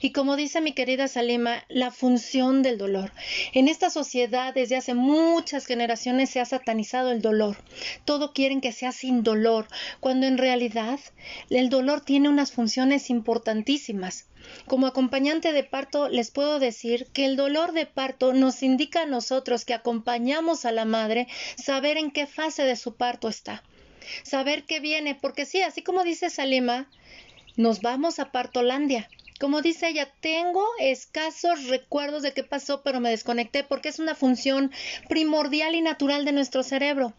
[0.00, 3.12] Y como dice mi querida Salima, la función del dolor.
[3.52, 7.56] En esta sociedad desde hace muchas generaciones se ha satanizado el dolor.
[8.04, 9.66] Todo quieren que sea sin dolor,
[10.00, 10.98] cuando en realidad
[11.50, 14.26] el dolor tiene unas funciones importantísimas.
[14.66, 19.06] Como acompañante de parto les puedo decir que el dolor de parto nos indica a
[19.06, 23.62] nosotros que acompañamos a la madre saber en qué fase de su parto está,
[24.24, 26.88] saber qué viene, porque sí, así como dice Salima,
[27.56, 29.08] nos vamos a Partolandia.
[29.42, 34.14] Como dice ella, tengo escasos recuerdos de qué pasó, pero me desconecté porque es una
[34.14, 34.70] función
[35.08, 37.12] primordial y natural de nuestro cerebro,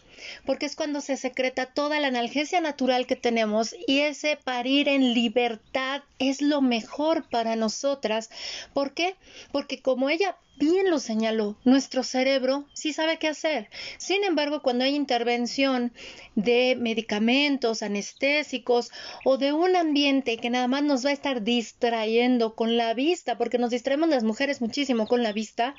[0.45, 5.13] porque es cuando se secreta toda la analgesia natural que tenemos y ese parir en
[5.13, 8.29] libertad es lo mejor para nosotras.
[8.73, 9.17] ¿Por qué?
[9.51, 13.69] Porque como ella bien lo señaló, nuestro cerebro sí sabe qué hacer.
[13.97, 15.93] Sin embargo, cuando hay intervención
[16.35, 18.91] de medicamentos, anestésicos
[19.25, 23.37] o de un ambiente que nada más nos va a estar distrayendo con la vista,
[23.37, 25.75] porque nos distraemos las mujeres muchísimo con la vista,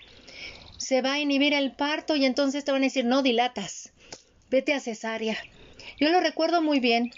[0.79, 3.93] se va a inhibir el parto y entonces te van a decir, no dilatas,
[4.51, 5.37] vete a cesárea.
[5.99, 7.13] Yo lo recuerdo muy bien,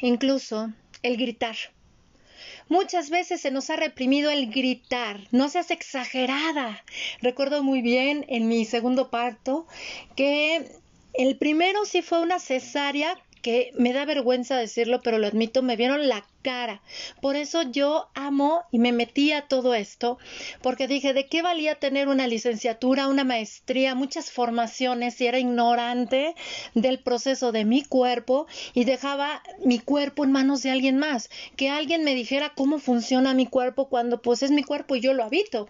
[0.00, 1.56] incluso el gritar.
[2.68, 6.84] Muchas veces se nos ha reprimido el gritar, no seas exagerada.
[7.20, 9.66] Recuerdo muy bien en mi segundo parto
[10.16, 10.70] que
[11.14, 15.76] el primero sí fue una cesárea que me da vergüenza decirlo, pero lo admito, me
[15.76, 16.82] vieron la cara.
[17.20, 20.18] Por eso yo amo y me metí a todo esto,
[20.60, 26.34] porque dije, ¿de qué valía tener una licenciatura, una maestría, muchas formaciones si era ignorante
[26.74, 31.30] del proceso de mi cuerpo y dejaba mi cuerpo en manos de alguien más?
[31.56, 35.14] Que alguien me dijera cómo funciona mi cuerpo cuando pues es mi cuerpo y yo
[35.14, 35.68] lo habito.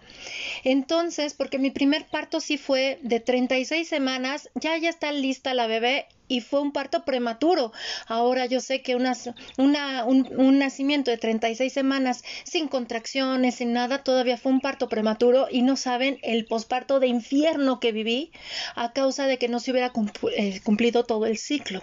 [0.63, 5.67] Entonces, porque mi primer parto sí fue de 36 semanas, ya ya está lista la
[5.67, 7.71] bebé y fue un parto prematuro.
[8.07, 9.13] Ahora yo sé que una,
[9.57, 15.47] una, un nacimiento de 36 semanas sin contracciones, sin nada, todavía fue un parto prematuro
[15.51, 18.31] y no saben el posparto de infierno que viví
[18.75, 19.91] a causa de que no se hubiera
[20.35, 21.81] eh, cumplido todo el ciclo.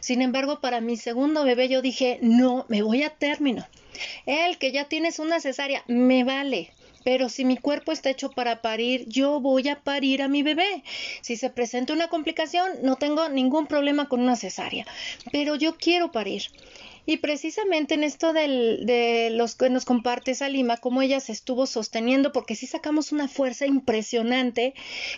[0.00, 3.66] Sin embargo, para mi segundo bebé yo dije, no, me voy a término.
[4.26, 6.70] El que ya tienes una cesárea, me vale.
[7.04, 10.82] Pero si mi cuerpo está hecho para parir, yo voy a parir a mi bebé.
[11.22, 14.86] Si se presenta una complicación, no tengo ningún problema con una cesárea.
[15.32, 16.42] Pero yo quiero parir.
[17.08, 22.32] Y precisamente en esto de los que nos comparte Salima, cómo ella se estuvo sosteniendo,
[22.32, 24.74] porque sí sacamos una fuerza impresionante,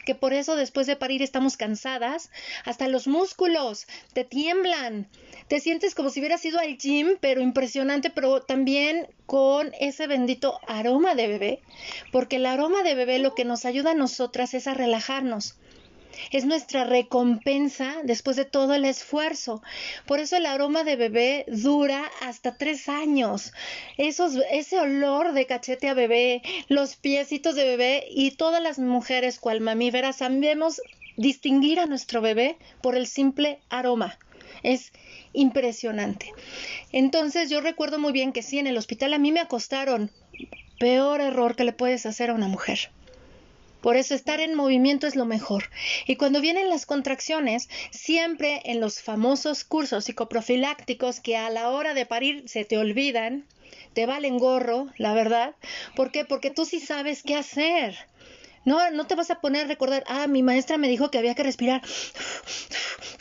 [0.07, 2.31] que por eso después de parir estamos cansadas,
[2.65, 5.09] hasta los músculos te tiemblan,
[5.49, 10.61] te sientes como si hubieras ido al gym, pero impresionante, pero también con ese bendito
[10.69, 11.61] aroma de bebé,
[12.13, 15.57] porque el aroma de bebé lo que nos ayuda a nosotras es a relajarnos
[16.31, 19.63] es nuestra recompensa después de todo el esfuerzo.
[20.07, 23.53] Por eso el aroma de bebé dura hasta tres años.
[23.97, 29.61] Ese olor de cachete a bebé, los piecitos de bebé y todas las mujeres cual
[29.61, 30.81] mamíferas sabemos
[31.17, 34.19] distinguir a nuestro bebé por el simple aroma.
[34.63, 34.93] Es
[35.33, 36.33] impresionante.
[36.93, 40.11] Entonces yo recuerdo muy bien que sí, en el hospital a mí me acostaron.
[40.79, 42.91] Peor error que le puedes hacer a una mujer.
[43.81, 45.71] Por eso estar en movimiento es lo mejor.
[46.07, 51.95] Y cuando vienen las contracciones, siempre en los famosos cursos psicoprofilácticos que a la hora
[51.95, 53.47] de parir se te olvidan,
[53.93, 55.55] te valen gorro, la verdad.
[55.97, 56.25] ¿Por qué?
[56.25, 57.97] Porque tú sí sabes qué hacer.
[58.65, 61.35] No, no te vas a poner a recordar, ah, mi maestra me dijo que había
[61.35, 61.83] que respirar.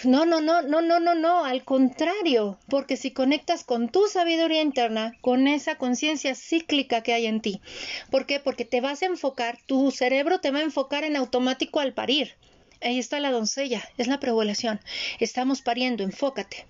[0.03, 4.61] No, no, no, no, no, no, no, al contrario, porque si conectas con tu sabiduría
[4.61, 7.61] interna, con esa conciencia cíclica que hay en ti,
[8.09, 8.39] ¿por qué?
[8.39, 12.35] Porque te vas a enfocar, tu cerebro te va a enfocar en automático al parir.
[12.81, 14.79] Ahí está la doncella, es la preovulación.
[15.19, 16.65] Estamos pariendo, enfócate.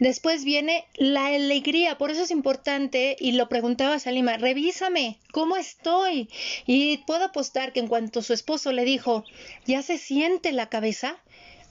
[0.00, 6.28] Después viene la alegría, por eso es importante, y lo preguntaba Salima, revísame, ¿cómo estoy?
[6.66, 9.24] Y puedo apostar que en cuanto su esposo le dijo,
[9.66, 11.18] ¿ya se siente la cabeza?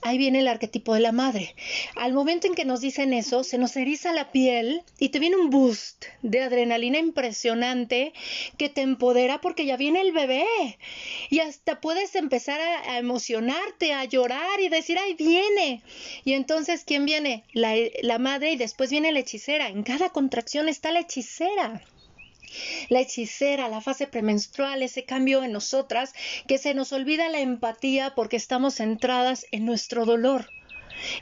[0.02, 1.54] Ahí viene el arquetipo de la madre.
[1.96, 5.36] Al momento en que nos dicen eso, se nos eriza la piel y te viene
[5.36, 8.12] un boost de adrenalina impresionante
[8.56, 10.46] que te empodera porque ya viene el bebé.
[11.30, 15.82] Y hasta puedes empezar a, emocionarte, a llorar y decir, ay, viene.
[16.24, 17.44] Y entonces, ¿quién viene?
[17.52, 19.68] La, la madre y después viene la hechicera.
[19.68, 21.82] En cada contracción está la hechicera
[22.88, 26.12] la hechicera, la fase premenstrual, ese cambio en nosotras,
[26.46, 30.50] que se nos olvida la empatía porque estamos centradas en nuestro dolor.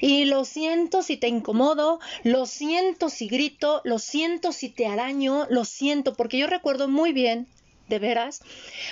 [0.01, 5.47] Y lo siento si te incomodo, lo siento si grito, lo siento si te araño,
[5.51, 7.47] lo siento, porque yo recuerdo muy bien,
[7.89, 8.41] de veras,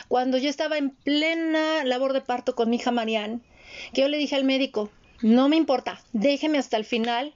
[0.09, 3.41] cuando yo estaba en plena labor de parto con mi hija Marianne,
[3.93, 4.91] que yo le dije al médico,
[5.23, 7.35] no me importa, déjeme hasta el final.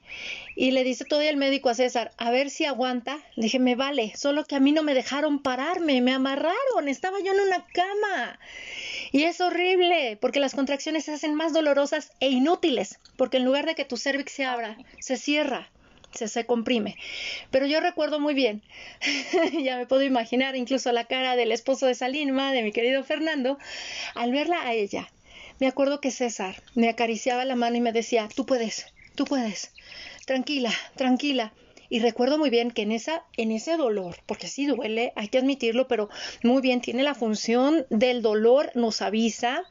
[0.56, 3.18] Y le dice todavía el médico a César, a ver si aguanta.
[3.36, 7.18] Le dije, me vale, solo que a mí no me dejaron pararme, me amarraron, estaba
[7.20, 8.38] yo en una cama.
[9.12, 13.66] Y es horrible, porque las contracciones se hacen más dolorosas e inútiles, porque en lugar
[13.66, 15.70] de que tu cervix se abra, se cierra
[16.12, 16.96] se, se comprime.
[17.50, 18.62] Pero yo recuerdo muy bien,
[19.62, 23.58] ya me puedo imaginar incluso la cara del esposo de Salinma, de mi querido Fernando,
[24.14, 25.08] al verla a ella.
[25.60, 28.86] Me acuerdo que César me acariciaba la mano y me decía, tú puedes,
[29.16, 29.72] tú puedes,
[30.24, 31.52] tranquila, tranquila.
[31.90, 35.38] Y recuerdo muy bien que en, esa, en ese dolor, porque sí duele, hay que
[35.38, 36.10] admitirlo, pero
[36.44, 39.64] muy bien, tiene la función del dolor, nos avisa,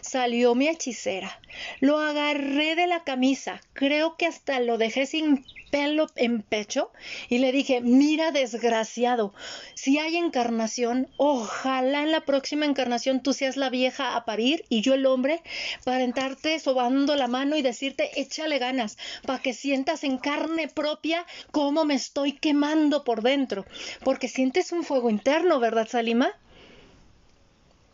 [0.00, 1.40] salió mi hechicera.
[1.80, 5.44] Lo agarré de la camisa, creo que hasta lo dejé sin
[5.74, 6.92] pelo en pecho
[7.28, 9.34] y le dije, mira desgraciado,
[9.74, 14.82] si hay encarnación, ojalá en la próxima encarnación tú seas la vieja a parir y
[14.82, 15.42] yo el hombre
[15.84, 21.26] para entrarte sobando la mano y decirte, échale ganas, para que sientas en carne propia
[21.50, 23.64] cómo me estoy quemando por dentro,
[24.04, 26.30] porque sientes un fuego interno, ¿verdad, Salima?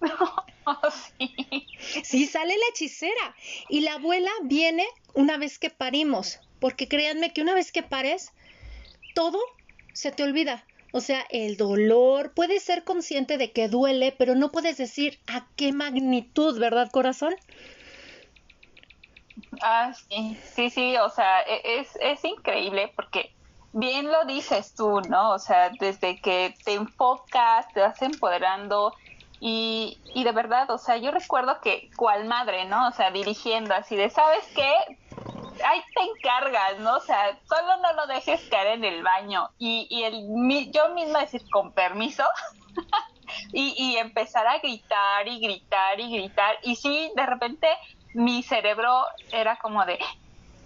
[1.18, 1.66] sí.
[2.03, 3.35] sí, sale la hechicera
[3.70, 8.32] y la abuela viene una vez que parimos porque créanme que una vez que pares,
[9.14, 9.38] todo
[9.92, 10.64] se te olvida.
[10.92, 15.46] O sea, el dolor, puedes ser consciente de que duele, pero no puedes decir a
[15.56, 17.34] qué magnitud, ¿verdad, corazón?
[19.61, 23.32] Ah, sí, sí, sí, o sea, e, es, es increíble porque
[23.72, 25.30] bien lo dices tú, ¿no?
[25.30, 28.94] O sea, desde que te enfocas, te vas empoderando
[29.38, 32.88] y, y de verdad, o sea, yo recuerdo que cual madre, ¿no?
[32.88, 34.72] O sea, dirigiendo así de, ¿sabes qué?
[35.64, 36.96] Ahí te encargas, ¿no?
[36.96, 39.50] O sea, solo no lo dejes caer en el baño.
[39.58, 42.24] Y, y el, yo misma decir, con permiso,
[43.52, 46.56] y, y empezar a gritar y gritar y gritar.
[46.62, 47.68] Y sí, de repente
[48.14, 49.98] mi cerebro era como de,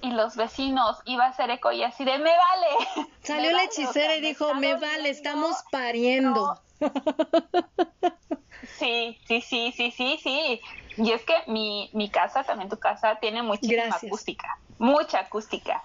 [0.05, 3.09] y los vecinos iba a hacer eco y así de me vale.
[3.23, 6.61] Salió la hechicera y dijo, me vale, estamos pariendo.
[8.79, 10.61] Sí, sí, sí, sí, sí, sí.
[10.97, 14.49] Y es que mi, mi casa, también tu casa, tiene muchísima acústica
[14.79, 15.83] mucha acústica.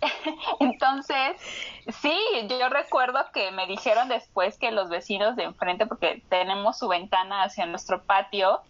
[0.60, 1.36] Entonces,
[2.00, 2.16] sí,
[2.48, 7.42] yo recuerdo que me dijeron después que los vecinos de enfrente, porque tenemos su ventana
[7.42, 8.62] hacia nuestro patio,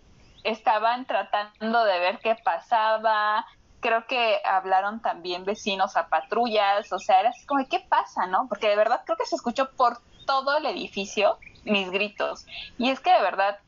[0.42, 3.46] estaban tratando de ver qué pasaba.
[3.80, 8.46] Creo que hablaron también vecinos a patrullas, o sea, era así como, ¿qué pasa, no?
[8.48, 12.46] Porque de verdad creo que se escuchó por todo el edificio mis gritos.
[12.78, 13.58] Y es que de verdad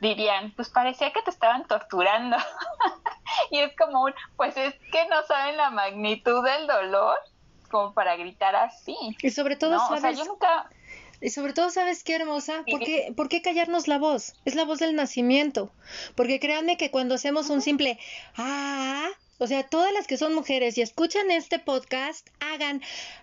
[0.00, 2.36] dirían, pues parecía que te estaban torturando.
[3.50, 7.16] y es como un, pues es que no saben la magnitud del dolor
[7.70, 8.96] como para gritar así.
[9.22, 10.18] Y sobre todo, ¿sabes?
[11.22, 12.64] Y sobre todo, ¿sabes qué hermosa?
[12.68, 14.34] ¿Por qué, ¿Por qué callarnos la voz?
[14.46, 15.70] Es la voz del nacimiento.
[16.14, 17.98] Porque créanme que cuando hacemos un simple
[18.38, 19.06] ah,
[19.42, 22.82] o sea, todas las que son mujeres y escuchan este podcast, hagan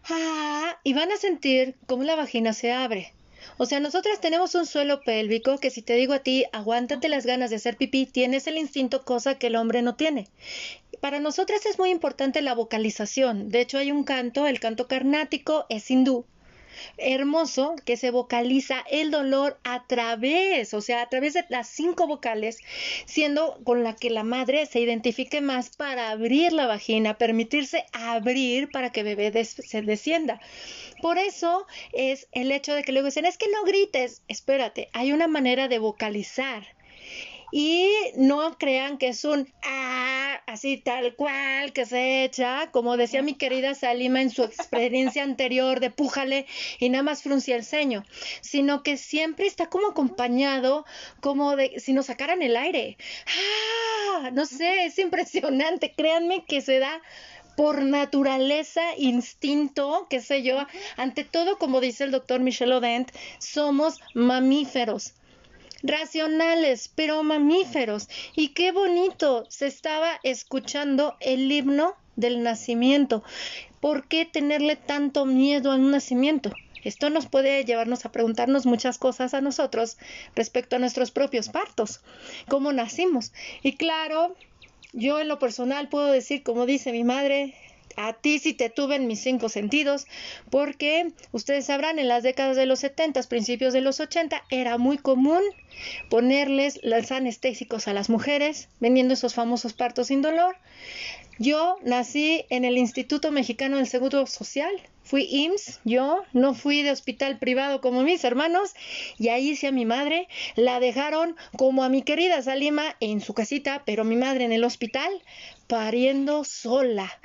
[0.09, 3.13] ah, y van a sentir cómo la vagina se abre.
[3.59, 7.25] O sea, nosotras tenemos un suelo pélvico que si te digo a ti, aguántate las
[7.25, 10.27] ganas de hacer pipí, tienes el instinto, cosa que el hombre no tiene.
[11.01, 13.49] Para nosotras es muy importante la vocalización.
[13.49, 16.25] De hecho, hay un canto, el canto carnático es hindú,
[16.97, 22.07] hermoso que se vocaliza el dolor a través, o sea, a través de las cinco
[22.07, 22.59] vocales,
[23.05, 28.69] siendo con la que la madre se identifique más para abrir la vagina, permitirse abrir
[28.69, 30.39] para que bebé se descienda.
[31.01, 35.11] Por eso es el hecho de que luego dicen, es que no grites, espérate, hay
[35.11, 36.76] una manera de vocalizar
[37.51, 43.21] y no crean que es un ah, así tal cual que se echa, como decía
[43.21, 46.45] mi querida Salima en su experiencia anterior de pújale
[46.79, 48.03] y nada más fruncía el ceño,
[48.41, 50.85] sino que siempre está como acompañado
[51.21, 52.97] como de si nos sacaran el aire.
[54.15, 57.01] Ah, no sé, es impresionante, créanme que se da
[57.55, 60.59] por naturaleza, instinto, qué sé yo,
[60.95, 65.16] ante todo, como dice el doctor Michel Odent, somos mamíferos
[65.83, 68.07] racionales, pero mamíferos.
[68.35, 73.23] Y qué bonito, se estaba escuchando el himno del nacimiento.
[73.79, 76.51] ¿Por qué tenerle tanto miedo al nacimiento?
[76.83, 79.97] Esto nos puede llevarnos a preguntarnos muchas cosas a nosotros
[80.35, 82.01] respecto a nuestros propios partos,
[82.47, 83.33] cómo nacimos.
[83.61, 84.35] Y claro,
[84.93, 87.55] yo en lo personal puedo decir, como dice mi madre,
[87.97, 90.05] a ti sí te tuve en mis cinco sentidos,
[90.49, 94.97] porque ustedes sabrán, en las décadas de los 70, principios de los 80, era muy
[94.97, 95.41] común
[96.09, 100.55] ponerles los anestésicos a las mujeres, vendiendo esos famosos partos sin dolor.
[101.39, 104.71] Yo nací en el Instituto Mexicano del Seguro Social,
[105.03, 108.73] fui IMSS, yo no fui de hospital privado como mis hermanos,
[109.19, 113.35] y ahí hice a mi madre, la dejaron como a mi querida Salima en su
[113.35, 115.11] casita, pero mi madre en el hospital,
[115.67, 117.19] pariendo sola.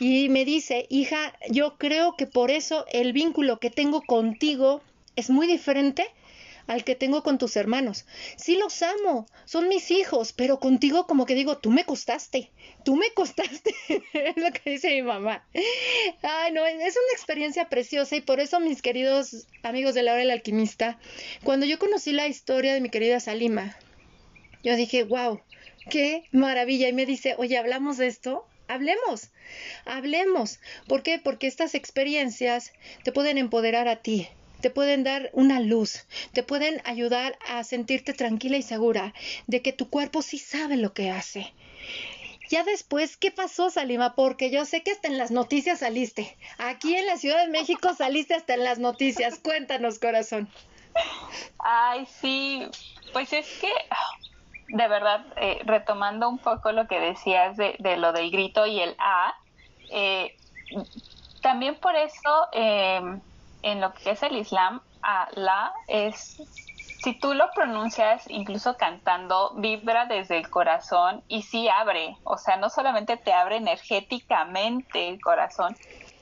[0.00, 4.80] Y me dice, hija, yo creo que por eso el vínculo que tengo contigo
[5.14, 6.06] es muy diferente
[6.68, 8.06] al que tengo con tus hermanos.
[8.36, 12.52] Sí los amo, son mis hijos, pero contigo como que digo, tú me costaste,
[12.84, 13.74] tú me costaste,
[14.12, 15.44] es lo que dice mi mamá.
[16.22, 20.20] Ay, no, es una experiencia preciosa y por eso mis queridos amigos de la hora
[20.20, 21.00] del alquimista,
[21.42, 23.76] cuando yo conocí la historia de mi querida Salima,
[24.62, 25.40] yo dije, wow,
[25.90, 26.88] qué maravilla.
[26.88, 28.46] Y me dice, oye, ¿hablamos de esto?
[28.68, 29.30] Hablemos,
[29.86, 30.60] hablemos.
[30.86, 31.18] ¿Por qué?
[31.18, 34.28] Porque estas experiencias te pueden empoderar a ti,
[34.60, 39.14] te pueden dar una luz, te pueden ayudar a sentirte tranquila y segura
[39.46, 41.52] de que tu cuerpo sí sabe lo que hace.
[42.48, 44.14] Ya después, ¿qué pasó, Salima?
[44.14, 46.36] Porque yo sé que hasta en las noticias saliste.
[46.56, 49.38] Aquí en la Ciudad de México saliste hasta en las noticias.
[49.38, 50.48] Cuéntanos, corazón.
[51.58, 52.66] Ay, sí.
[53.12, 53.70] Pues es que,
[54.68, 58.96] de verdad, eh, retomando un poco lo que decías de, lo del grito y el
[58.98, 59.34] A,
[59.90, 60.34] eh,
[61.42, 63.00] también por eso eh,
[63.62, 66.42] en lo que es el Islam, Allah es,
[67.02, 72.56] si tú lo pronuncias incluso cantando, vibra desde el corazón y sí abre, o sea,
[72.56, 75.76] no solamente te abre energéticamente el corazón,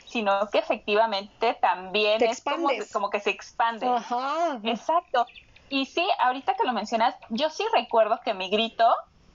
[0.07, 2.43] sino que efectivamente también es
[2.93, 3.87] como, que se expande.
[4.64, 5.26] Exacto.
[5.68, 8.89] Y sí, ahorita que lo mencionas, yo sí recuerdo que mi grito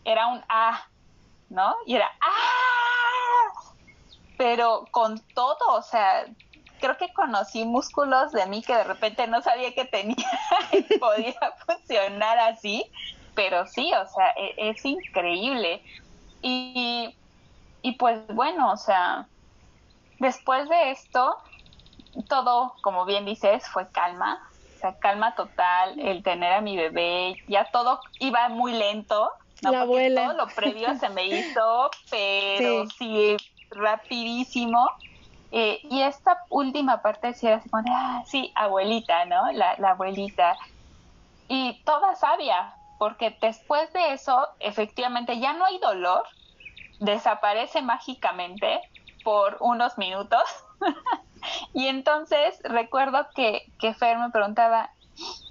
[0.05, 0.87] era un A,
[1.49, 1.75] ¿no?
[1.85, 3.73] Y era ¡ah!
[4.37, 6.25] Pero con todo, o sea,
[6.81, 10.27] creo que conocí músculos de mí que de repente no sabía que tenía
[10.73, 12.85] y podía funcionar así,
[13.35, 15.81] pero sí, o sea, e, es, increíble.
[16.41, 17.15] Y,
[17.81, 19.27] y pues bueno, o sea,
[20.19, 21.37] después de esto,
[22.27, 24.39] todo, como bien dices, fue calma,
[24.75, 29.71] o sea, calma total, el tener a mi bebé, ya todo iba muy lento, ¿no?
[29.71, 30.25] La abuela.
[30.25, 33.37] todo lo previo se me hizo, pero sí
[33.69, 34.89] rapidísimo.
[35.51, 39.51] Eh, y esta última parte sí era así ah, sí, abuelita, ¿no?
[39.51, 40.57] La, abuelita.
[41.49, 46.23] Y toda sabia, porque después de eso, efectivamente, ya no hay dolor,
[46.99, 48.79] desaparece mágicamente
[49.25, 50.43] por unos minutos.
[51.73, 54.91] y entonces recuerdo que, que Fer me preguntaba,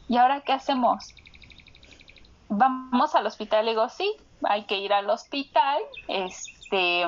[0.09, 1.15] ¿y ahora qué hacemos?
[2.49, 3.67] ¿Vamos al hospital?
[3.67, 5.83] Y digo, sí, hay que ir al hospital.
[6.09, 7.07] Este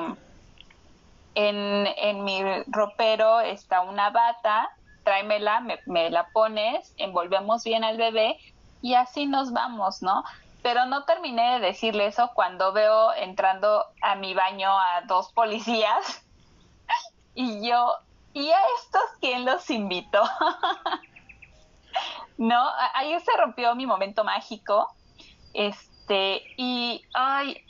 [1.35, 4.69] en, en mi ropero está una bata,
[5.03, 8.37] tráemela, me, la pones, envolvemos bien al bebé
[8.81, 10.23] y así nos vamos, ¿no?
[10.61, 16.25] Pero no terminé de decirle eso cuando veo entrando a mi baño a dos policías
[17.33, 17.93] y yo,
[18.33, 20.23] ¿y a estos quién los invitó?
[22.37, 24.89] no, ahí se rompió mi momento mágico.
[25.53, 27.63] Este, y ay,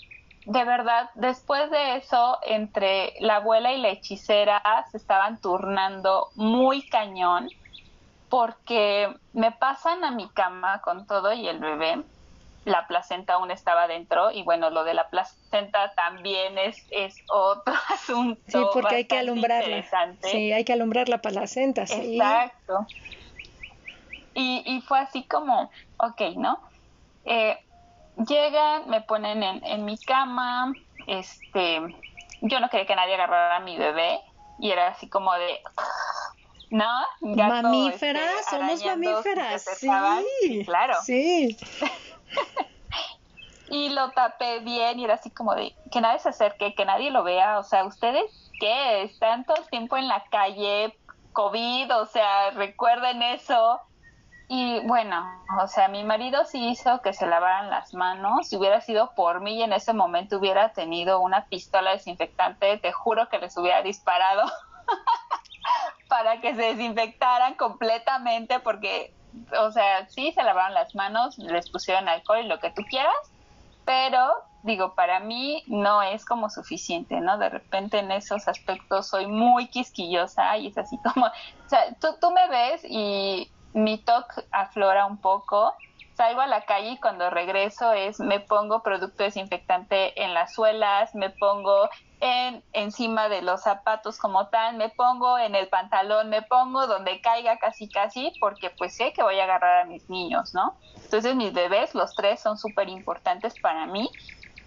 [0.45, 6.81] de verdad, después de eso, entre la abuela y la hechicera se estaban turnando muy
[6.89, 7.49] cañón
[8.29, 12.03] porque me pasan a mi cama con todo y el bebé.
[12.65, 17.73] La placenta aún estaba dentro y bueno, lo de la placenta también es, es otro
[17.93, 18.41] asunto.
[18.47, 19.85] Sí, porque hay que alumbrarla.
[20.23, 21.85] Sí, hay que alumbrar la placenta.
[21.85, 22.17] Sí.
[22.17, 22.87] Exacto.
[24.33, 26.59] Y, y fue así como, ok, ¿no?
[27.25, 27.57] Eh,
[28.17, 30.75] llegan, me ponen en, en mi cama,
[31.07, 31.81] este,
[32.41, 34.21] yo no quería que nadie agarrara a mi bebé
[34.59, 35.59] y era así como de,
[36.69, 37.05] ¿no?
[37.21, 40.95] mamíferas, este, somos mamíferas, sí, claro.
[41.03, 41.57] Sí.
[43.69, 47.11] y lo tapé bien y era así como de, que nadie se acerque, que nadie
[47.11, 50.95] lo vea, o sea, ustedes qué, están todo el tiempo en la calle,
[51.33, 53.81] COVID, o sea, recuerden eso
[54.49, 55.25] y bueno,
[55.61, 58.49] o sea, mi marido sí hizo que se lavaran las manos.
[58.49, 62.91] Si hubiera sido por mí y en ese momento hubiera tenido una pistola desinfectante, te
[62.91, 64.43] juro que les hubiera disparado
[66.09, 69.13] para que se desinfectaran completamente porque,
[69.59, 73.15] o sea, sí se lavaron las manos, les pusieron alcohol y lo que tú quieras,
[73.85, 74.33] pero
[74.63, 77.37] digo, para mí no es como suficiente, ¿no?
[77.37, 82.07] De repente en esos aspectos soy muy quisquillosa y es así como, o sea, tú,
[82.19, 85.73] tú me ves y mi TOC aflora un poco
[86.15, 91.13] salgo a la calle y cuando regreso es me pongo producto desinfectante en las suelas,
[91.15, 96.41] me pongo en encima de los zapatos como tal, me pongo en el pantalón, me
[96.43, 100.51] pongo donde caiga casi casi porque pues sé que voy a agarrar a mis niños,
[100.53, 100.77] ¿no?
[100.95, 104.09] Entonces mis bebés, los tres son súper importantes para mí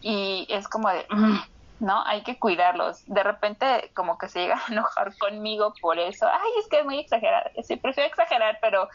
[0.02, 1.38] y es como de, mm,
[1.78, 2.02] ¿no?
[2.06, 3.04] Hay que cuidarlos.
[3.06, 6.26] De repente como que se llega a enojar conmigo por eso.
[6.26, 7.50] Ay, es que es muy exagerada.
[7.62, 8.88] Sí, prefiero exagerar, pero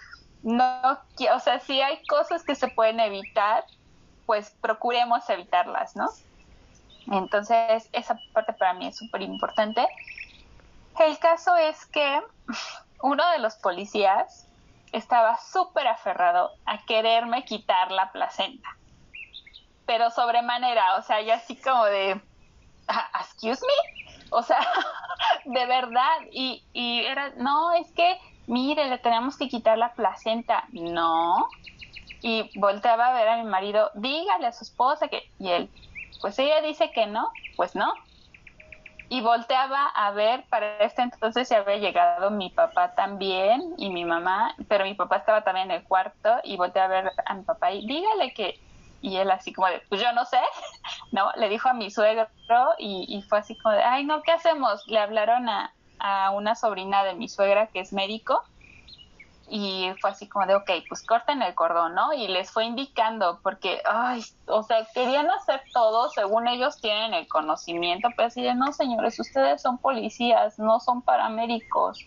[0.43, 0.81] no,
[1.33, 3.63] o sea, si hay cosas que se pueden evitar,
[4.25, 6.07] pues procuremos evitarlas, ¿no?
[7.11, 9.87] Entonces, esa parte para mí es súper importante.
[10.99, 12.21] El caso es que
[13.01, 14.47] uno de los policías
[14.91, 18.67] estaba súper aferrado a quererme quitar la placenta,
[19.85, 22.21] pero sobremanera, o sea, ya así como de,
[23.19, 23.73] excuse me,
[24.29, 24.59] o sea,
[25.45, 28.17] de verdad, y, y era, no, es que
[28.47, 30.65] mire, le tenemos que quitar la placenta.
[30.71, 31.47] No.
[32.21, 35.23] Y volteaba a ver a mi marido, dígale a su esposa que...
[35.39, 35.73] Y él,
[36.19, 37.93] pues ella dice que no, pues no.
[39.09, 44.05] Y volteaba a ver, para este entonces ya había llegado mi papá también y mi
[44.05, 47.43] mamá, pero mi papá estaba también en el cuarto y volteaba a ver a mi
[47.43, 48.55] papá y dígale que...
[49.01, 50.39] Y él así como de, pues yo no sé,
[51.11, 51.31] ¿no?
[51.35, 52.27] Le dijo a mi suegro
[52.77, 54.85] y, y fue así como de, ay, no, ¿qué hacemos?
[54.87, 58.43] Le hablaron a, a una sobrina de mi suegra que es médico
[59.53, 62.13] y fue así como de, ok, pues corten el cordón, ¿no?
[62.13, 67.27] Y les fue indicando, porque, ay, o sea, querían hacer todo según ellos tienen el
[67.27, 71.99] conocimiento, pero así de, no, señores, ustedes son policías, no son paramédicos.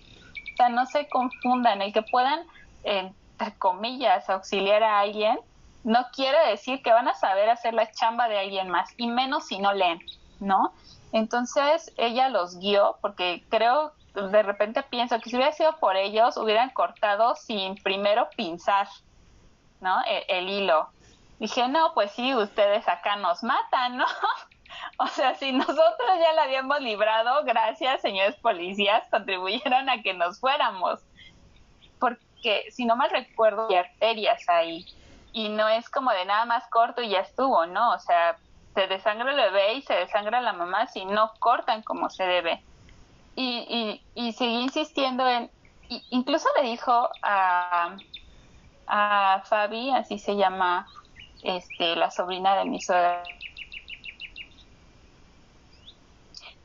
[0.55, 2.40] O sea, no se confundan, el que puedan,
[2.82, 5.38] entre comillas, auxiliar a alguien,
[5.85, 9.47] no quiere decir que van a saber hacer la chamba de alguien más, y menos
[9.47, 10.01] si no leen,
[10.41, 10.72] ¿no?
[11.12, 16.37] Entonces ella los guió porque creo, de repente pienso que si hubiera sido por ellos,
[16.37, 18.89] hubieran cortado sin primero pinzar,
[19.80, 20.01] ¿no?
[20.07, 20.89] E, el, hilo.
[21.39, 24.07] Dije, no, pues sí, ustedes acá nos matan, ¿no?
[24.99, 30.41] o sea, si nosotros ya la habíamos librado, gracias, señores policías, contribuyeron a que nos
[30.41, 31.01] fuéramos.
[32.01, 34.87] Porque, si no mal recuerdo, hay arterias ahí.
[35.35, 37.93] Y no es como de nada más corto y ya estuvo, ¿no?
[37.95, 38.39] O sea,
[38.74, 42.64] se desangra el bebé y se desangra la mamá si no cortan como se debe.
[43.35, 45.53] Y, y, y seguí insistiendo en,
[46.11, 47.99] incluso le dijo a,
[48.87, 50.89] a Fabi, así se llama
[51.43, 53.37] este la sobrina de mi suegra.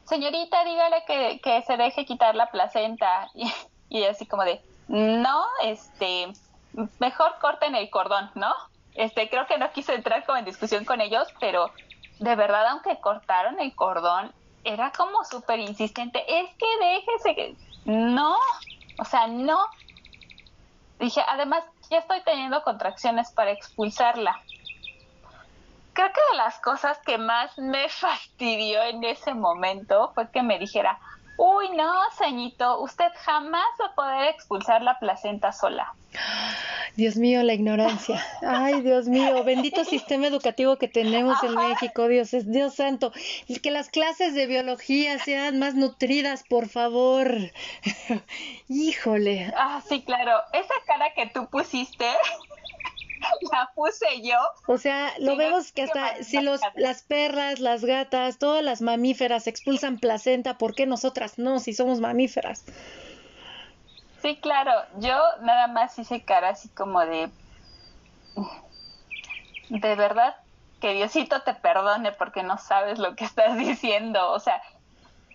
[0.03, 3.31] Señorita, dígale que, que se deje quitar la placenta.
[3.91, 6.27] Y, y así como de, no, este,
[6.99, 8.53] mejor corten el cordón, ¿no?
[8.95, 11.71] Este, creo que no quiso entrar como en discusión con ellos, pero
[12.19, 17.55] de verdad, aunque cortaron el cordón, era como súper insistente, es que déjese que...
[17.85, 18.37] No,
[18.97, 19.57] o sea, no.
[20.99, 24.37] Dije, además, ya estoy teniendo contracciones para expulsarla.
[25.93, 30.59] Creo que de las cosas que más me fastidió en ese momento fue que me
[30.59, 30.99] dijera,
[31.39, 35.93] uy, no, ceñito, usted jamás va a poder expulsar la placenta sola.
[36.95, 38.21] Dios mío, la ignorancia.
[38.41, 43.13] Ay, Dios mío, bendito sistema educativo que tenemos en México, Dios es Dios santo.
[43.63, 47.31] Que las clases de biología sean más nutridas, por favor.
[48.67, 49.53] Híjole.
[49.55, 50.41] Ah, sí, claro.
[50.51, 52.05] Esa cara que tú pusiste
[53.51, 54.37] la puse yo.
[54.67, 59.47] O sea, lo vemos que hasta si los, las perras, las gatas, todas las mamíferas
[59.47, 62.65] expulsan placenta, ¿por qué nosotras no si somos mamíferas?
[64.21, 64.71] Sí, claro.
[64.97, 67.29] Yo nada más hice cara así como de...
[69.69, 70.35] De verdad,
[70.81, 74.31] que Diosito te perdone porque no sabes lo que estás diciendo.
[74.31, 74.61] O sea,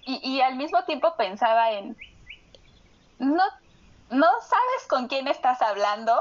[0.05, 1.97] y, y al mismo tiempo pensaba en...
[3.19, 3.45] No,
[4.11, 6.21] no sabes con quién estás hablando,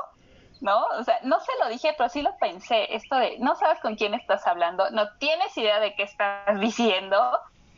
[0.64, 0.82] ¿no?
[0.98, 2.96] O sea, no se lo dije, pero sí lo pensé.
[2.96, 7.20] Esto de, no sabes con quién estás hablando, no tienes idea de qué estás diciendo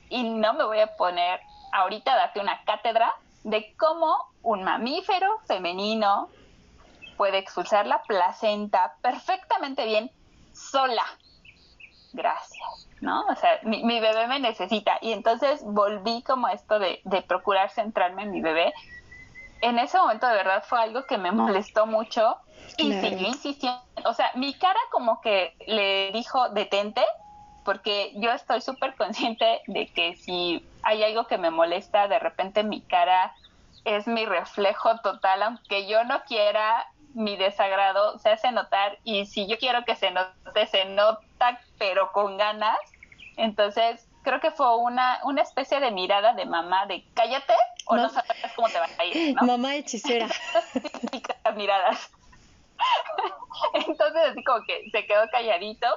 [0.07, 3.11] y no me voy a poner ahorita a darte una cátedra
[3.43, 6.29] de cómo un mamífero femenino
[7.17, 10.11] puede expulsar la placenta perfectamente bien
[10.53, 11.05] sola.
[12.13, 13.25] Gracias, ¿no?
[13.25, 14.99] O sea, mi, bebé me necesita.
[15.01, 18.73] Y entonces volví como esto de, de procurar centrarme en mi bebé.
[19.61, 22.37] En ese momento de verdad fue algo que me molestó mucho
[22.77, 23.81] y siguió insistiendo.
[24.05, 27.03] O sea, mi cara como que le dijo detente,
[27.63, 32.63] porque yo estoy súper consciente de que si hay algo que me molesta, de repente
[32.63, 33.33] mi cara
[33.85, 39.47] es mi reflejo total, aunque yo no quiera, mi desagrado se hace notar y si
[39.47, 42.77] yo quiero que se note, se nota, pero con ganas.
[43.37, 47.53] Entonces, creo que fue una, una especie de mirada de mamá de cállate
[47.85, 49.35] o no, sabes cómo te va a ir.
[49.41, 50.27] Mamá hechicera.
[51.55, 52.09] miradas.
[53.73, 55.87] Entonces así como que se quedó calladito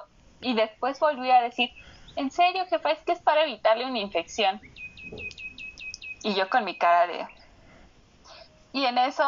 [0.41, 1.71] y después volvió a decir,
[2.17, 4.61] en serio, jefa, es que es para evitarle una infección.
[6.23, 7.27] Y yo con mi cara de...
[8.73, 9.25] Y en eso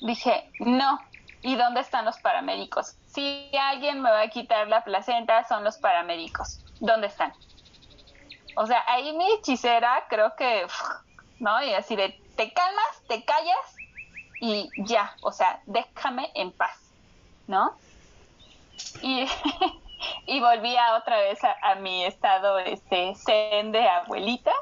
[0.00, 1.00] dije, no,
[1.42, 2.96] ¿y dónde están los paramédicos?
[3.06, 6.60] Si alguien me va a quitar la placenta, son los paramédicos.
[6.80, 7.32] ¿Dónde están?
[8.56, 10.66] O sea, ahí mi hechicera creo que,
[11.38, 11.62] ¿no?
[11.62, 13.80] Y así de, te calmas, te callas
[14.40, 16.92] y ya, o sea, déjame en paz,
[17.46, 17.76] ¿no?
[19.02, 19.26] Y,
[20.26, 24.52] y volvía otra vez a, mi estado este zen de abuelita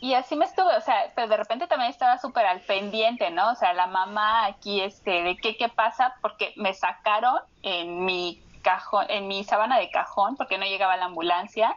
[0.00, 3.50] y así me estuve, o sea, pero de repente también estaba súper al pendiente, ¿no?
[3.50, 8.42] O sea, la mamá aquí, este, de qué, qué pasa, porque me sacaron en mi
[8.62, 11.76] cajón, en mi sábana de cajón, porque no llegaba la ambulancia.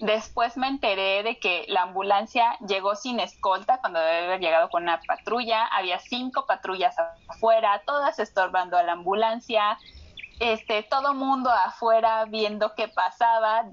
[0.00, 4.82] Después me enteré de que la ambulancia llegó sin escolta cuando debe haber llegado con
[4.82, 5.66] una patrulla.
[5.66, 6.96] Había cinco patrullas
[7.28, 9.78] afuera, todas estorbando a la ambulancia
[10.40, 13.66] este, todo mundo afuera viendo qué pasaba.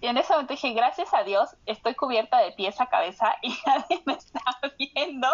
[0.00, 4.02] En ese momento dije, gracias a Dios, estoy cubierta de pies a cabeza y nadie
[4.04, 4.42] me está
[4.78, 5.28] viendo,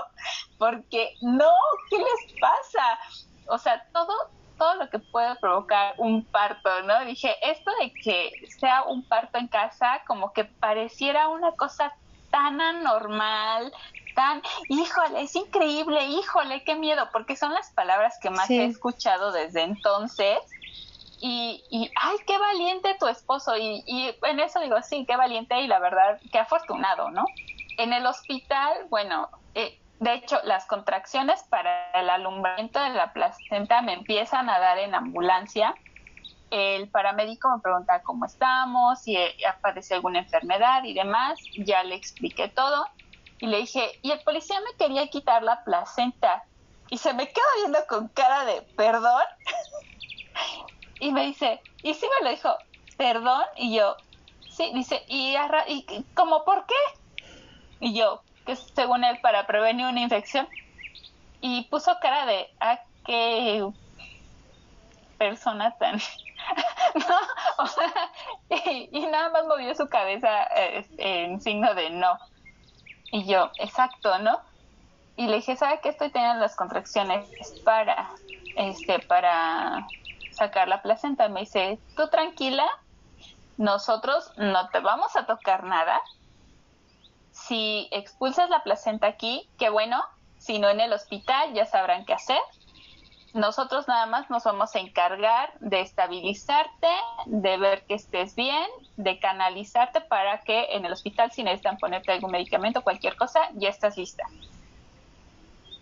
[0.59, 1.51] porque no,
[1.91, 2.99] ¿qué les pasa?
[3.49, 4.12] O sea, todo,
[4.59, 7.04] todo lo que puede provocar un parto, ¿no?
[7.04, 11.92] Dije, esto de que sea un parto en casa, como que pareciera una cosa
[12.30, 13.72] tan anormal,
[14.14, 19.32] tan, híjole, es increíble, híjole, qué miedo, porque son las palabras que más he escuchado
[19.32, 20.38] desde entonces
[21.20, 23.56] y, y, ay, qué valiente tu esposo.
[23.56, 27.24] Y, y en eso digo, sí, qué valiente y la verdad, qué afortunado, ¿no?
[27.76, 33.82] En el hospital, bueno, eh, de hecho, las contracciones para el alumbramiento de la placenta
[33.82, 35.74] me empiezan a dar en ambulancia.
[36.51, 41.40] El paramédico me pregunta cómo estamos, si aparece alguna enfermedad y demás.
[41.57, 42.86] Ya le expliqué todo.
[43.40, 46.44] Y le dije, y el policía me quería quitar la placenta.
[46.90, 49.22] Y se me queda viendo con cara de perdón.
[51.01, 52.53] Y me dice, y sí me lo dijo,
[52.96, 53.96] perdón, y yo,
[54.51, 55.36] sí, dice, ¿y,
[55.68, 56.74] y como por qué?
[57.78, 60.49] Y yo, que según él, para prevenir una infección.
[61.40, 63.62] Y puso cara de, ¿a qué
[65.18, 65.99] persona tan...
[66.94, 67.66] no,
[68.90, 72.18] y, nada más movió su cabeza este, en signo de no.
[73.11, 74.40] Y yo, exacto, ¿no?
[75.16, 77.28] Y le dije, ¿sabe qué estoy teniendo las contracciones
[77.64, 78.11] para,
[78.55, 79.90] este, para
[80.30, 81.28] sacar la placenta.
[81.28, 82.66] Me dice, tú tranquila,
[83.57, 86.01] nosotros no te vamos a tocar nada.
[87.49, 90.03] Si expulsas la placenta aquí, qué bueno,
[90.36, 92.40] si no en el hospital ya sabrán qué hacer.
[93.32, 96.88] Nosotros nada más nos vamos a encargar de estabilizarte,
[97.26, 102.12] de ver que estés bien, de canalizarte para que en el hospital si necesitan ponerte
[102.12, 104.24] algún medicamento, cualquier cosa, ya estás lista.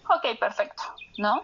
[0.09, 0.83] Ok, perfecto,
[1.19, 1.43] ¿no?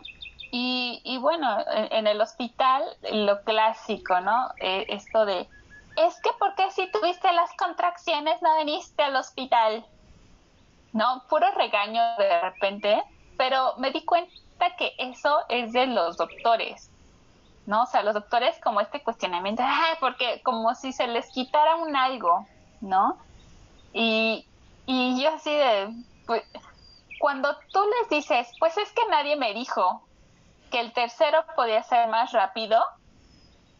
[0.52, 4.50] Y, y bueno, en, el hospital, lo clásico, ¿no?
[4.60, 5.48] Eh, esto de,
[5.96, 9.84] es que porque si tuviste las contracciones no viniste al hospital?
[10.92, 13.02] No, puro regaño de repente,
[13.36, 14.30] pero me di cuenta
[14.78, 16.90] que eso es de los doctores,
[17.66, 17.82] ¿no?
[17.84, 21.96] O sea, los doctores como este cuestionamiento, ay, porque como si se les quitara un
[21.96, 22.46] algo,
[22.80, 23.18] ¿no?
[23.92, 24.46] Y,
[24.86, 25.88] y yo así de,
[26.26, 26.42] pues,
[27.18, 30.08] cuando tú les dices, pues es que nadie me dijo,
[30.70, 32.82] que el tercero podía ser más rápido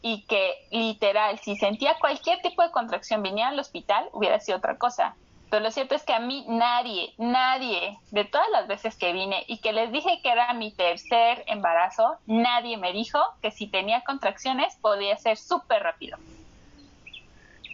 [0.02, 4.76] y que literal, si sentía cualquier tipo de contracción viniera al hospital, hubiera sido otra
[4.78, 5.18] cosa.
[5.52, 9.44] Pero lo cierto es que a mí nadie, nadie, de todas las veces que vine
[9.48, 14.00] y que les dije que era mi tercer embarazo, nadie me dijo que si tenía
[14.00, 16.16] contracciones podía ser súper rápido.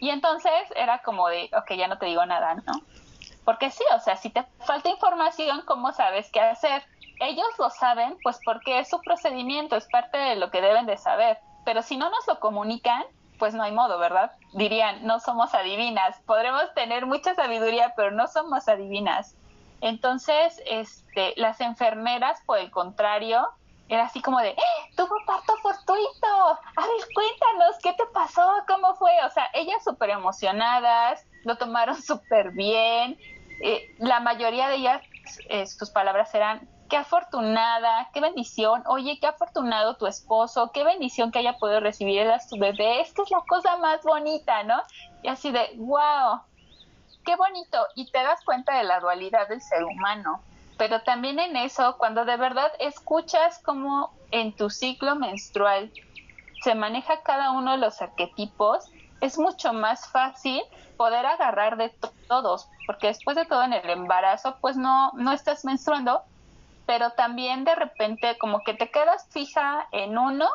[0.00, 2.72] Y entonces era como de, ok, ya no te digo nada, ¿no?
[3.44, 6.82] Porque sí, o sea, si te falta información, ¿cómo sabes qué hacer?
[7.20, 10.96] ellos lo saben, pues porque es su procedimiento, es parte de lo que deben de
[10.96, 11.38] saber.
[11.64, 13.04] Pero si no nos lo comunican,
[13.38, 14.32] pues no hay modo, ¿verdad?
[14.52, 16.20] Dirían, no somos adivinas.
[16.26, 19.34] Podremos tener mucha sabiduría, pero no somos adivinas.
[19.80, 23.48] Entonces, este, las enfermeras, por el contrario,
[23.88, 28.46] era así como de, ¡Eh, tuvo parto fortuito, a ver, cuéntanos, ¿qué te pasó?
[28.66, 29.12] ¿Cómo fue?
[29.24, 33.18] O sea, ellas súper emocionadas, lo tomaron súper bien.
[33.62, 35.02] Eh, la mayoría de ellas,
[35.48, 41.30] eh, sus palabras eran, qué afortunada, qué bendición, oye, qué afortunado tu esposo, qué bendición
[41.30, 44.82] que haya podido recibir a su bebé, esta es la cosa más bonita, ¿no?
[45.22, 46.40] Y así de, wow,
[47.24, 50.40] qué bonito, y te das cuenta de la dualidad del ser humano,
[50.78, 55.92] pero también en eso, cuando de verdad escuchas cómo en tu ciclo menstrual
[56.62, 58.88] se maneja cada uno de los arquetipos,
[59.20, 60.62] es mucho más fácil
[60.96, 61.92] poder agarrar de
[62.28, 66.22] todos, porque después de todo en el embarazo, pues no, no estás menstruando,
[66.88, 70.48] pero también de repente como que te quedas fija en uno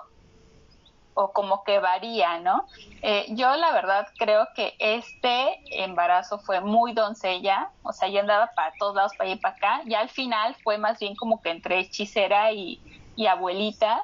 [1.14, 2.66] o como que varía, ¿no?
[3.04, 8.50] Eh, yo la verdad creo que este embarazo fue muy doncella, o sea, yo andaba
[8.56, 11.40] para todos lados, para allá y para acá, y al final fue más bien como
[11.40, 12.82] que entre hechicera y,
[13.30, 14.04] abuelita,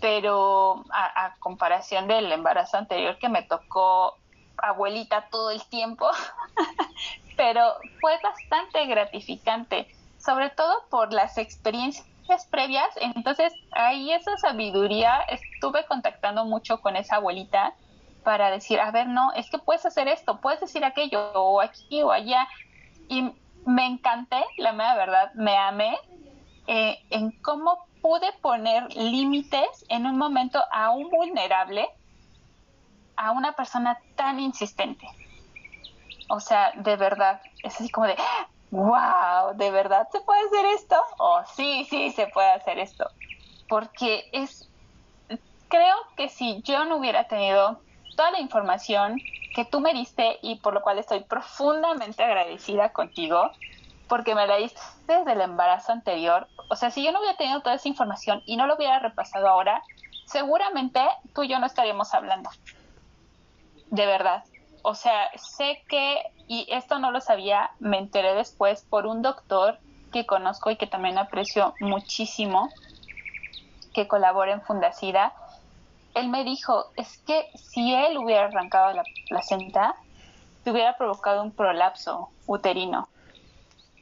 [0.00, 4.16] pero a, comparación del embarazo anterior que me tocó
[4.56, 6.08] abuelita todo el tiempo,
[7.36, 15.84] pero fue bastante gratificante, sobre todo por las experiencias previas, entonces ahí esa sabiduría estuve
[15.86, 17.74] contactando mucho con esa abuelita
[18.22, 22.02] para decir, a ver, no, es que puedes hacer esto, puedes decir aquello, o aquí
[22.02, 22.46] o allá.
[23.08, 23.32] Y
[23.64, 25.98] me encanté, la mera verdad, me amé
[26.66, 31.88] eh, en cómo pude poner límites en un momento aún vulnerable
[33.16, 35.06] a una persona tan insistente.
[36.28, 38.16] O sea, de verdad, es así como de,
[38.70, 40.96] wow, ¿de verdad se puede hacer esto?
[41.18, 43.10] O sí, sí, se puede hacer esto.
[43.68, 44.70] Porque es,
[45.68, 50.60] creo que si yo no hubiera tenido toda la información que tú me diste y
[50.60, 53.58] por lo cual estoy profundamente agradecida contigo,
[54.06, 56.50] porque me la diste desde el embarazo anterior.
[56.68, 59.48] O sea, si yo no hubiera tenido toda esa información y no lo hubiera repasado
[59.48, 59.82] ahora,
[60.24, 61.00] seguramente
[61.34, 62.50] tú y yo no estaríamos hablando.
[63.90, 64.44] De verdad.
[64.82, 69.78] O sea, sé que, y esto no lo sabía, me enteré después por un doctor
[70.12, 72.70] que conozco y que también aprecio muchísimo,
[73.94, 75.32] que colabora en Fundacida.
[76.14, 79.94] Él me dijo, es que si él hubiera arrancado la placenta,
[80.64, 83.08] te hubiera provocado un prolapso uterino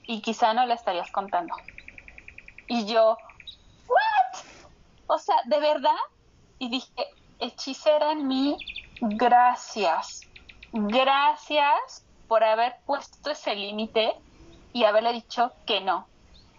[0.07, 1.55] y quizá no la estarías contando.
[2.67, 3.19] Y yo,
[3.89, 4.41] ¿what?
[5.07, 6.01] O sea, ¿de verdad?
[6.59, 7.09] Y dije,
[7.41, 8.57] hechicera en mí,
[9.03, 10.29] gracias
[10.73, 14.15] gracias por haber puesto ese límite
[14.73, 16.07] y haberle dicho que no.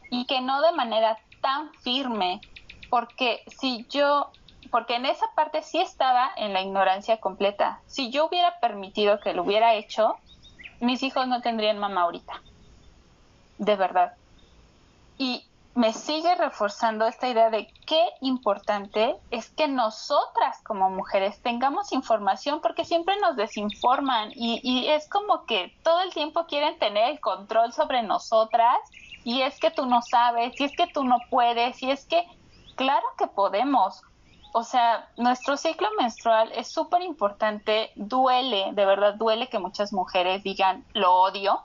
[0.10, 2.42] Y que no de manera tan firme,
[2.90, 4.32] porque si yo,
[4.72, 7.82] porque en esa parte sí estaba en la ignorancia completa.
[7.86, 10.18] Si yo hubiera permitido que lo hubiera hecho,
[10.80, 12.42] mis hijos no tendrían mamá ahorita.
[13.58, 14.14] De verdad.
[15.18, 15.49] Y
[15.80, 22.60] me sigue reforzando esta idea de qué importante es que nosotras como mujeres tengamos información
[22.60, 27.22] porque siempre nos desinforman y, y, es como que todo el tiempo quieren tener el
[27.22, 28.78] control sobre nosotras
[29.24, 32.28] y es que tú no sabes, y es que tú no puedes, y es que
[32.76, 34.02] claro que podemos.
[34.52, 40.44] O sea, nuestro ciclo menstrual es súper importante, duele, de verdad duele que muchas mujeres
[40.44, 41.62] digan lo odio,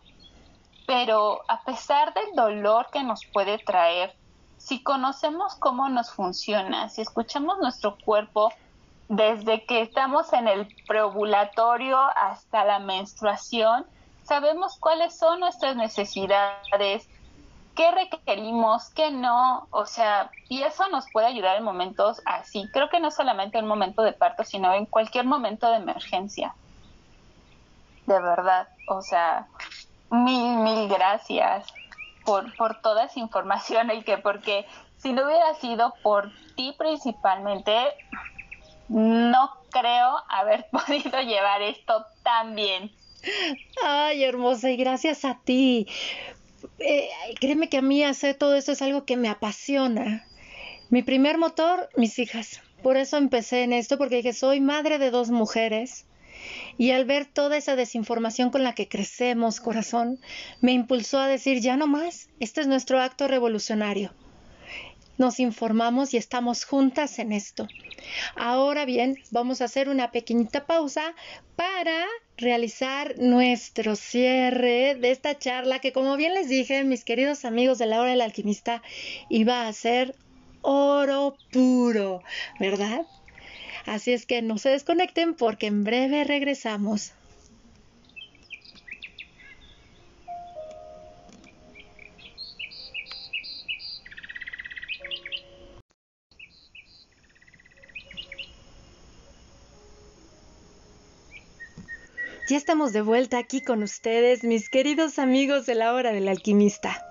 [0.87, 4.15] pero a pesar del dolor que nos puede traer,
[4.59, 8.53] si conocemos cómo nos funciona, si escuchamos nuestro cuerpo
[9.09, 13.87] desde que estamos en el preovulatorio hasta la menstruación,
[14.23, 17.09] sabemos cuáles son nuestras necesidades,
[17.75, 22.69] qué requerimos, qué no, o sea, y eso nos puede ayudar en momentos así.
[22.73, 26.55] Creo que no solamente en un momento de parto, sino en cualquier momento de emergencia.
[28.07, 29.49] De verdad, o sea,
[30.23, 31.67] Mil, mil gracias
[32.25, 34.65] por, por toda esa información y que porque
[34.97, 37.73] si no hubiera sido por ti principalmente,
[38.89, 42.93] no creo haber podido llevar esto tan bien.
[43.83, 45.89] Ay, hermosa, y gracias a ti.
[46.79, 47.11] Eh,
[47.41, 50.25] créeme que a mí hacer todo esto es algo que me apasiona.
[50.91, 52.63] Mi primer motor, mis hijas.
[52.83, 56.07] Por eso empecé en esto, porque dije, soy madre de dos mujeres
[56.79, 60.19] y al ver toda esa desinformación con la que crecemos, corazón,
[60.61, 64.13] me impulsó a decir, ya no más, este es nuestro acto revolucionario.
[65.17, 67.69] Nos informamos y estamos juntas en esto.
[68.35, 71.15] Ahora bien, vamos a hacer una pequeñita pausa
[71.55, 77.79] para realizar nuestro cierre de esta charla que como bien les dije, mis queridos amigos
[77.79, 78.83] de la hora del alquimista,
[79.29, 80.17] iba a ser
[80.63, 82.23] oro puro,
[82.59, 83.07] ¿verdad?
[83.87, 87.13] Así es que no se desconecten porque en breve regresamos.
[102.47, 107.03] Ya estamos de vuelta aquí con ustedes, mis queridos amigos de la hora del alquimista.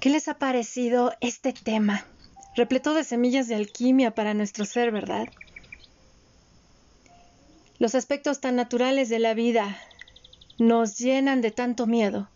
[0.00, 2.06] ¿Qué les ha parecido este tema?
[2.54, 5.28] Repleto de semillas de alquimia para nuestro ser, ¿verdad?
[7.78, 9.78] Los aspectos tan naturales de la vida
[10.58, 12.28] nos llenan de tanto miedo,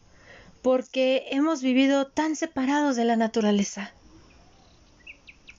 [0.63, 3.93] porque hemos vivido tan separados de la naturaleza,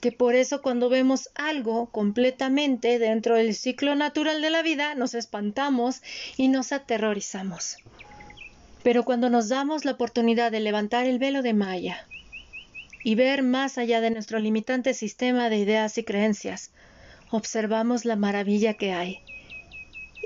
[0.00, 5.14] que por eso cuando vemos algo completamente dentro del ciclo natural de la vida, nos
[5.14, 6.02] espantamos
[6.36, 7.76] y nos aterrorizamos.
[8.82, 12.06] Pero cuando nos damos la oportunidad de levantar el velo de Maya,
[13.04, 16.72] y ver más allá de nuestro limitante sistema de ideas y creencias,
[17.30, 19.20] observamos la maravilla que hay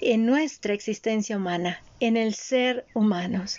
[0.00, 3.58] en nuestra existencia humana, en el ser humanos.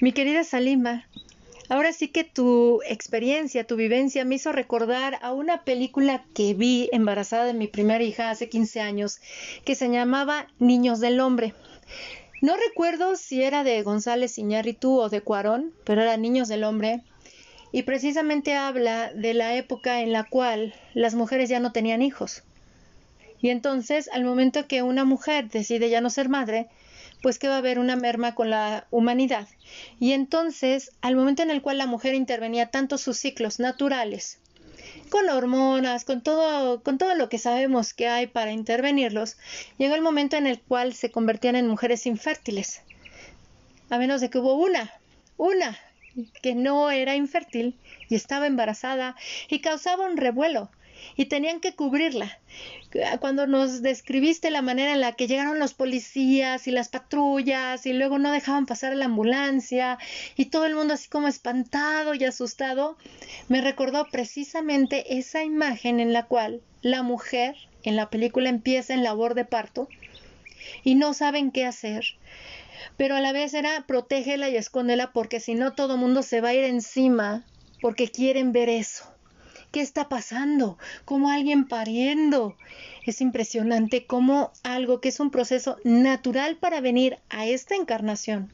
[0.00, 1.06] Mi querida Salima,
[1.68, 6.88] ahora sí que tu experiencia, tu vivencia me hizo recordar a una película que vi
[6.90, 9.20] embarazada de mi primera hija hace 15 años,
[9.64, 11.54] que se llamaba Niños del Hombre.
[12.40, 17.02] No recuerdo si era de González Iñárritu o de Cuarón, pero era Niños del Hombre.
[17.72, 22.42] Y precisamente habla de la época en la cual las mujeres ya no tenían hijos.
[23.40, 26.68] Y entonces, al momento que una mujer decide ya no ser madre,
[27.22, 29.48] pues que va a haber una merma con la humanidad.
[29.98, 34.38] Y entonces, al momento en el cual la mujer intervenía tanto sus ciclos naturales,
[35.08, 39.36] con hormonas, con todo, con todo lo que sabemos que hay para intervenirlos,
[39.78, 42.82] llegó el momento en el cual se convertían en mujeres infértiles.
[43.90, 44.92] A menos de que hubo una,
[45.36, 45.78] una
[46.42, 49.16] que no era infértil y estaba embarazada
[49.48, 50.70] y causaba un revuelo
[51.16, 52.38] y tenían que cubrirla.
[53.20, 57.92] Cuando nos describiste la manera en la que llegaron los policías y las patrullas y
[57.92, 59.98] luego no dejaban pasar la ambulancia
[60.36, 62.96] y todo el mundo así como espantado y asustado,
[63.48, 69.02] me recordó precisamente esa imagen en la cual la mujer en la película empieza en
[69.02, 69.88] labor de parto
[70.84, 72.04] y no saben qué hacer
[72.96, 76.50] pero a la vez era protégela y escóndela porque si no todo mundo se va
[76.50, 77.44] a ir encima
[77.80, 79.04] porque quieren ver eso.
[79.72, 80.76] ¿Qué está pasando?
[81.06, 82.56] ¿Cómo alguien pariendo?
[83.06, 88.52] Es impresionante cómo algo que es un proceso natural para venir a esta encarnación,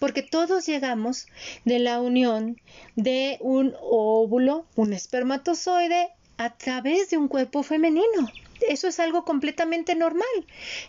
[0.00, 1.28] porque todos llegamos
[1.64, 2.60] de la unión
[2.96, 8.28] de un óvulo, un espermatozoide, a través de un cuerpo femenino.
[8.60, 10.26] Eso es algo completamente normal,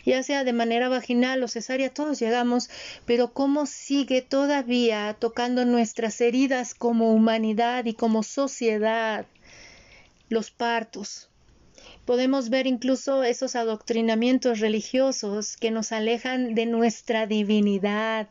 [0.06, 2.70] ya sea de manera vaginal o cesárea, todos llegamos,
[3.06, 9.26] pero cómo sigue todavía tocando nuestras heridas como humanidad y como sociedad
[10.30, 11.30] los partos.
[12.06, 18.30] Podemos ver incluso esos adoctrinamientos religiosos que nos alejan de nuestra divinidad,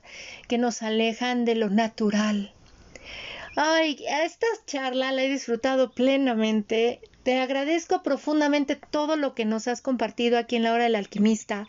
[0.49, 2.53] que nos alejan de lo natural.
[3.61, 7.01] Ay, esta charla la he disfrutado plenamente.
[7.25, 11.67] Te agradezco profundamente todo lo que nos has compartido aquí en la hora del alquimista.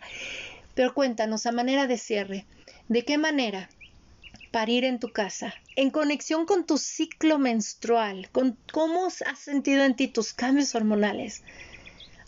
[0.76, 2.46] Pero cuéntanos a manera de cierre,
[2.86, 3.68] ¿de qué manera
[4.52, 9.96] parir en tu casa, en conexión con tu ciclo menstrual, con cómo has sentido en
[9.96, 11.42] ti tus cambios hormonales.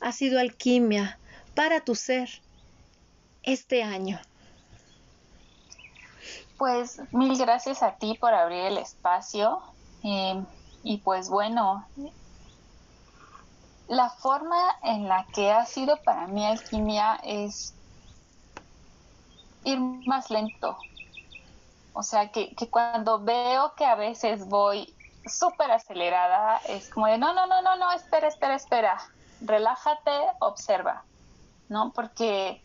[0.01, 1.21] Ha sido alquimia
[1.55, 2.29] para tu ser
[3.45, 4.21] este año.
[6.63, 9.61] Pues mil gracias a ti por abrir el espacio.
[10.05, 10.47] Eh,
[10.85, 11.85] y pues bueno,
[13.89, 17.75] la forma en la que ha sido para mí alquimia es
[19.65, 20.79] ir más lento,
[21.95, 24.97] o sea, que, que cuando veo que a veces voy
[25.27, 29.03] súper acelerada, es como de, no, no, no, no, no, espera, espera, espera,
[29.41, 31.05] relájate, observa,
[31.69, 31.93] ¿no?
[31.93, 32.63] Porque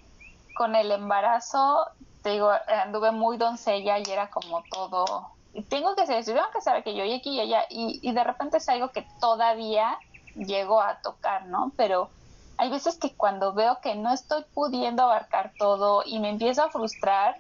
[0.54, 1.84] con el embarazo,
[2.28, 2.52] te digo,
[2.84, 5.32] anduve muy doncella y era como todo,
[5.70, 8.58] tengo que ser, tengo que saber que yo y aquí y allá, y de repente
[8.58, 9.98] es algo que todavía
[10.36, 11.72] llego a tocar, ¿no?
[11.78, 12.10] Pero
[12.58, 16.70] hay veces que cuando veo que no estoy pudiendo abarcar todo y me empiezo a
[16.70, 17.40] frustrar,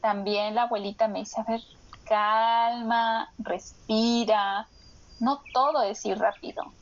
[0.00, 1.60] también la abuelita me dice, a ver,
[2.04, 4.68] calma, respira,
[5.18, 6.72] no todo es ir rápido,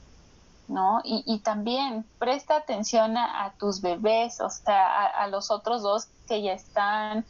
[0.66, 1.00] ¿no?
[1.02, 6.52] Y, también presta atención a, tus bebés, o sea, a, los otros dos que ya
[6.52, 7.26] están,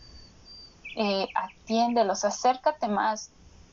[0.94, 3.32] eh, atiéndelos, acércate más,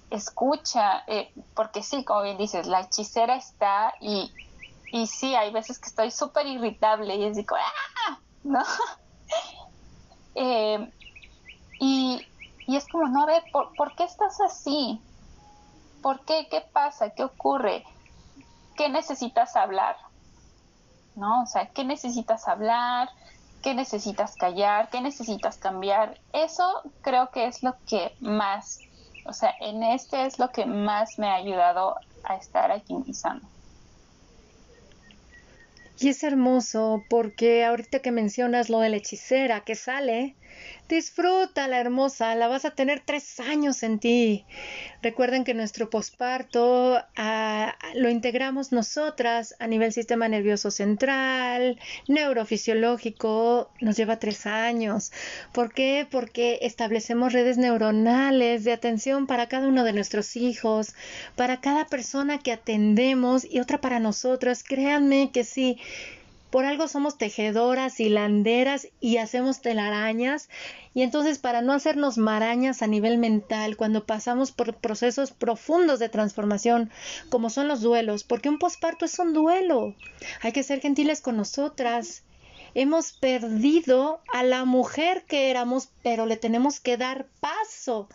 [0.10, 4.36] escucha, eh, porque sí, como bien dices, la hechicera está y,
[4.92, 8.20] y sí, hay veces que estoy súper irritable y es digo, ¡ah!
[8.44, 8.62] ¿No?
[10.36, 10.94] eh,
[11.80, 12.26] y,
[12.68, 15.04] es como, no, a ver, ¿por, qué estás así?
[16.02, 16.48] ¿Por qué?
[16.50, 17.12] ¿Qué pasa?
[17.12, 17.84] ¿Qué ocurre?
[18.78, 19.96] ¿Qué necesitas hablar?
[21.16, 21.44] ¿No?
[21.44, 23.10] O sea, ¿qué necesitas hablar?
[23.66, 24.90] ¿Qué necesitas callar?
[24.92, 26.20] ¿Qué necesitas cambiar?
[26.34, 28.80] Eso creo que es lo que más,
[29.26, 33.50] o sea, en este es lo que más me ha ayudado a estar aquí pisando.
[36.00, 40.36] Y es hermoso porque ahorita que mencionas lo de la hechicera que sale,
[40.88, 44.46] Disfruta la hermosa, la vas a tener tres años en ti.
[45.02, 53.98] Recuerden que nuestro posparto ah, lo integramos nosotras a nivel sistema nervioso central, neurofisiológico, nos
[53.98, 55.12] lleva tres años.
[55.54, 56.08] ¿Por qué?
[56.10, 60.94] Porque establecemos redes neuronales de atención para cada uno de nuestros hijos,
[61.36, 64.64] para cada persona que atendemos y otra para nosotras.
[64.64, 65.80] Créanme que sí
[66.56, 70.48] Por algo somos tejedoras, hilanderas y hacemos telarañas.
[70.94, 76.08] Y entonces para no hacernos marañas a nivel mental cuando pasamos por procesos profundos de
[76.08, 76.92] transformación,
[77.30, 79.96] como son los duelos, porque un posparto es un duelo.
[80.44, 82.24] Hay que ser gentiles con nosotras
[82.76, 88.10] Hemos perdido a la mujer que éramos, pero le tenemos que dar paso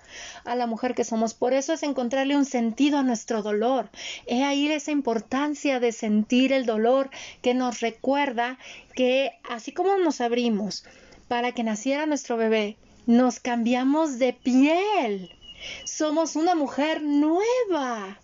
[0.45, 1.33] a la mujer que somos.
[1.33, 3.89] Por eso es encontrarle un sentido a nuestro dolor.
[4.27, 8.59] He ahí esa importancia de sentir el dolor que nos recuerda
[8.95, 10.85] que así como nos abrimos
[11.27, 15.39] para que naciera nuestro bebé, nos cambiamos de piel.
[15.85, 18.19] Somos una mujer nueva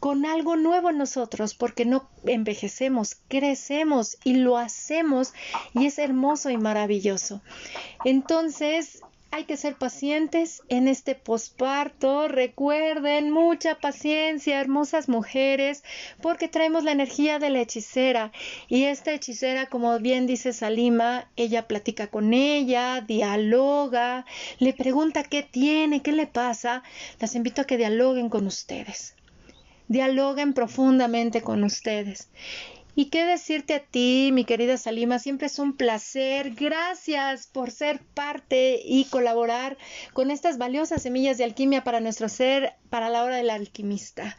[0.00, 5.34] con algo nuevo en nosotros, porque no envejecemos, crecemos y lo hacemos
[5.74, 7.42] y es hermoso y maravilloso.
[8.04, 12.28] Entonces, hay que ser pacientes en este posparto.
[12.28, 15.84] Recuerden, mucha paciencia, hermosas mujeres,
[16.22, 18.32] porque traemos la energía de la hechicera.
[18.68, 24.24] Y esta hechicera, como bien dice Salima, ella platica con ella, dialoga,
[24.58, 26.82] le pregunta qué tiene, qué le pasa.
[27.20, 29.14] Las invito a que dialoguen con ustedes
[29.88, 32.28] dialoguen profundamente con ustedes.
[32.98, 35.20] ¿Y qué decirte a ti, mi querida Salima?
[35.20, 36.56] Siempre es un placer.
[36.56, 39.78] Gracias por ser parte y colaborar
[40.14, 44.36] con estas valiosas semillas de alquimia para nuestro ser, para la hora del alquimista.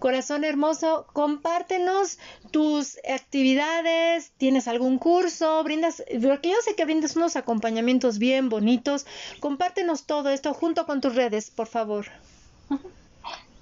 [0.00, 2.18] Corazón hermoso, compártenos
[2.50, 4.32] tus actividades.
[4.36, 5.62] ¿Tienes algún curso?
[5.62, 9.06] Brindas, porque yo sé que brindas unos acompañamientos bien bonitos.
[9.38, 12.06] Compártenos todo esto junto con tus redes, por favor.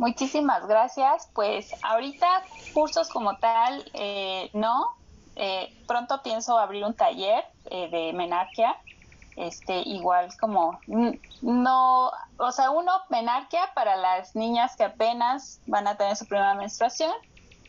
[0.01, 1.29] Muchísimas gracias.
[1.35, 2.27] Pues ahorita
[2.73, 4.89] cursos como tal, eh, no.
[5.37, 8.75] Eh, pronto pienso abrir un taller eh, de menarquia.
[9.37, 10.81] Este, igual como
[11.43, 16.55] no, o sea, uno menarquia para las niñas que apenas van a tener su primera
[16.55, 17.13] menstruación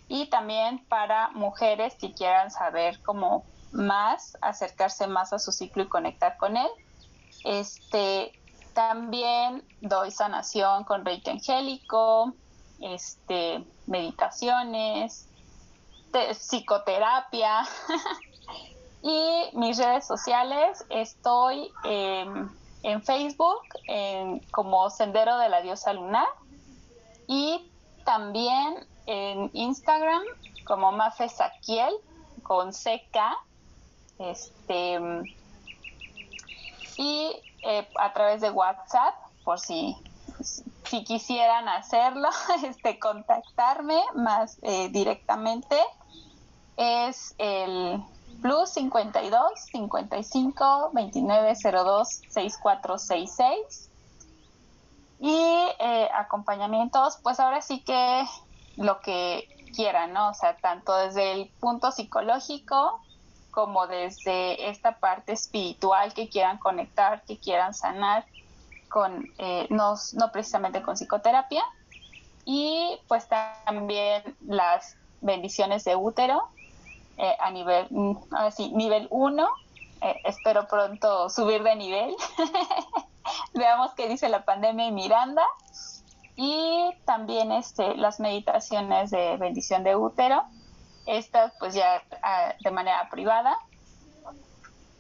[0.08, 5.90] y también para mujeres que quieran saber como más, acercarse más a su ciclo y
[5.90, 6.70] conectar con él.
[7.44, 8.32] Este,
[8.74, 12.34] también doy sanación con Reiki Angélico,
[12.80, 15.28] este, meditaciones,
[16.34, 17.68] psicoterapia.
[19.02, 23.62] y mis redes sociales, estoy en Facebook
[24.52, 26.28] como Sendero de la Diosa Lunar
[27.28, 27.72] y
[28.06, 30.22] también en Instagram
[30.66, 31.94] como Mafe Saquiel
[32.44, 33.18] con CK.
[34.20, 35.00] Este,
[36.98, 39.96] y eh, a través de WhatsApp, por si,
[40.86, 42.30] si quisieran hacerlo,
[42.64, 45.78] este, contactarme más eh, directamente,
[46.78, 48.04] es el
[48.42, 49.42] plus 52
[49.72, 53.90] 55 29 02 6466
[55.20, 55.38] y
[56.16, 58.26] acompañamientos, pues ahora sí que
[58.78, 60.30] lo que quieran, ¿no?
[60.30, 63.02] O sea, tanto desde el punto psicológico
[63.52, 68.26] como desde esta parte espiritual que quieran conectar, que quieran sanar
[68.90, 71.64] con, eh, no, no precisamente con psicoterapia.
[72.46, 76.50] Y pues también las bendiciones de útero
[77.18, 78.16] eh, a nivel, mm,
[78.56, 79.48] sí, nivel 1.
[80.02, 82.16] Eh, espero pronto subir de nivel.
[83.54, 85.46] Veamos qué dice la pandemia y Miranda.
[86.36, 90.44] Y también este, las meditaciones de bendición de útero
[91.06, 93.58] estas pues ya ah, de manera privada.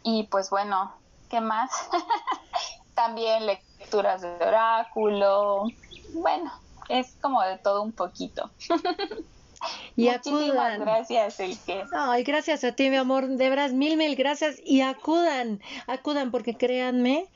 [0.04, 0.94] Y pues bueno,
[1.30, 1.72] ¿qué más?
[2.96, 5.66] También lecturas de oráculo.
[6.14, 6.52] Bueno,
[6.90, 8.50] es como de todo un poquito.
[9.96, 11.84] y Muchísimas gracias, el que.
[11.94, 13.28] Ay, gracias a ti, mi amor.
[13.28, 14.58] De veras, mil, mil gracias.
[14.64, 17.28] Y acudan, acudan, porque créanme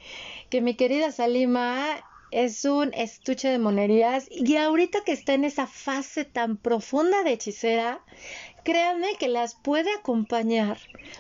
[0.50, 1.86] que mi querida Salima
[2.32, 4.28] es un estuche de monerías.
[4.30, 8.02] Y ahorita que está en esa fase tan profunda de hechicera,
[8.66, 10.78] créanme que las puede acompañar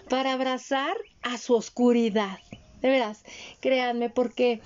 [0.09, 2.39] para abrazar a su oscuridad.
[2.81, 3.23] De veras,
[3.61, 4.61] créanme, porque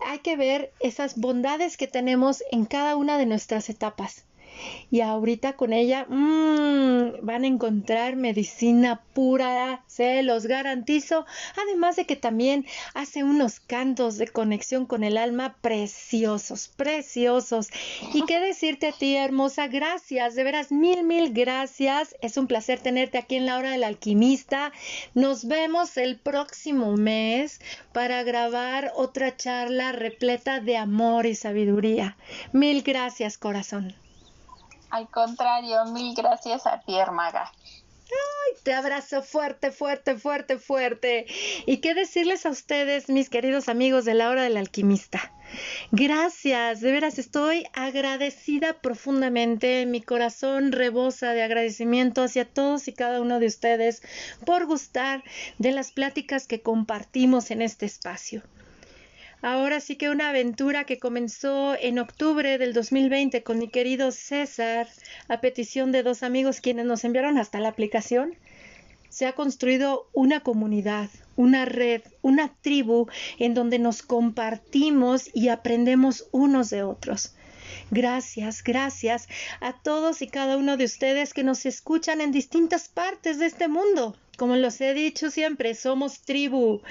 [0.00, 4.24] hay que ver esas bondades que tenemos en cada una de nuestras etapas
[4.90, 11.26] y ahorita con ella mmm, van a encontrar medicina pura, se los garantizo.
[11.62, 17.68] Además de que también hace unos cantos de conexión con el alma preciosos, preciosos.
[18.14, 22.16] Y qué decirte a ti, hermosa, gracias, de veras, mil, mil gracias.
[22.20, 24.72] Es un placer tenerte aquí en la hora del alquimista.
[25.14, 27.60] Nos vemos el próximo mes
[27.92, 32.16] para grabar otra charla repleta de amor y sabiduría.
[32.52, 33.94] Mil gracias, corazón.
[34.90, 37.50] Al contrario, mil gracias a ti, Hermaga.
[38.10, 41.26] Ay, te abrazo fuerte, fuerte, fuerte, fuerte.
[41.64, 45.32] ¿Y qué decirles a ustedes, mis queridos amigos de la hora del alquimista?
[45.92, 49.86] Gracias, de veras estoy agradecida profundamente.
[49.86, 54.02] Mi corazón rebosa de agradecimiento hacia todos y cada uno de ustedes
[54.44, 55.22] por gustar
[55.58, 58.42] de las pláticas que compartimos en este espacio.
[59.42, 64.86] Ahora sí que una aventura que comenzó en octubre del 2020 con mi querido César,
[65.28, 68.34] a petición de dos amigos quienes nos enviaron hasta la aplicación,
[69.08, 73.08] se ha construido una comunidad, una red, una tribu
[73.38, 77.34] en donde nos compartimos y aprendemos unos de otros.
[77.90, 79.28] Gracias, gracias
[79.60, 83.66] a todos y cada uno de ustedes que nos escuchan en distintas partes de este
[83.66, 84.16] mundo.
[84.36, 86.82] Como los he dicho siempre, somos tribu.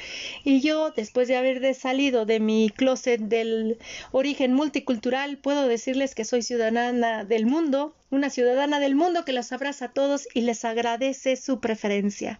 [0.44, 3.80] Y yo, después de haber salido de mi closet del
[4.12, 9.54] origen multicultural, puedo decirles que soy ciudadana del mundo, una ciudadana del mundo que los
[9.54, 12.40] abraza a todos y les agradece su preferencia.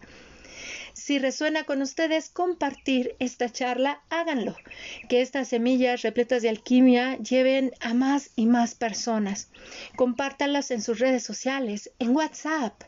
[1.00, 4.54] Si resuena con ustedes compartir esta charla, háganlo.
[5.08, 9.48] Que estas semillas repletas de alquimia lleven a más y más personas.
[9.96, 12.82] Compártanlas en sus redes sociales, en WhatsApp.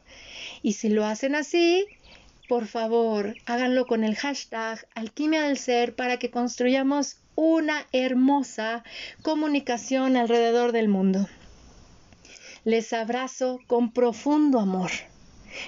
[0.61, 1.87] Y si lo hacen así,
[2.51, 8.85] por favor, háganlo con el hashtag Alquimia del Ser para que construyamos una hermosa
[9.23, 11.31] comunicación alrededor del mundo.
[12.65, 14.91] Les abrazo con profundo amor.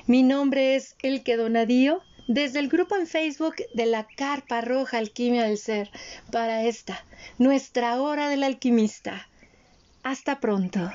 [0.06, 5.44] Mi nombre es Elke Donadío desde el grupo en Facebook de la Carpa Roja Alquimia
[5.44, 5.90] del Ser
[6.30, 7.04] para esta,
[7.38, 9.28] nuestra hora del alquimista.
[10.02, 10.92] Hasta pronto.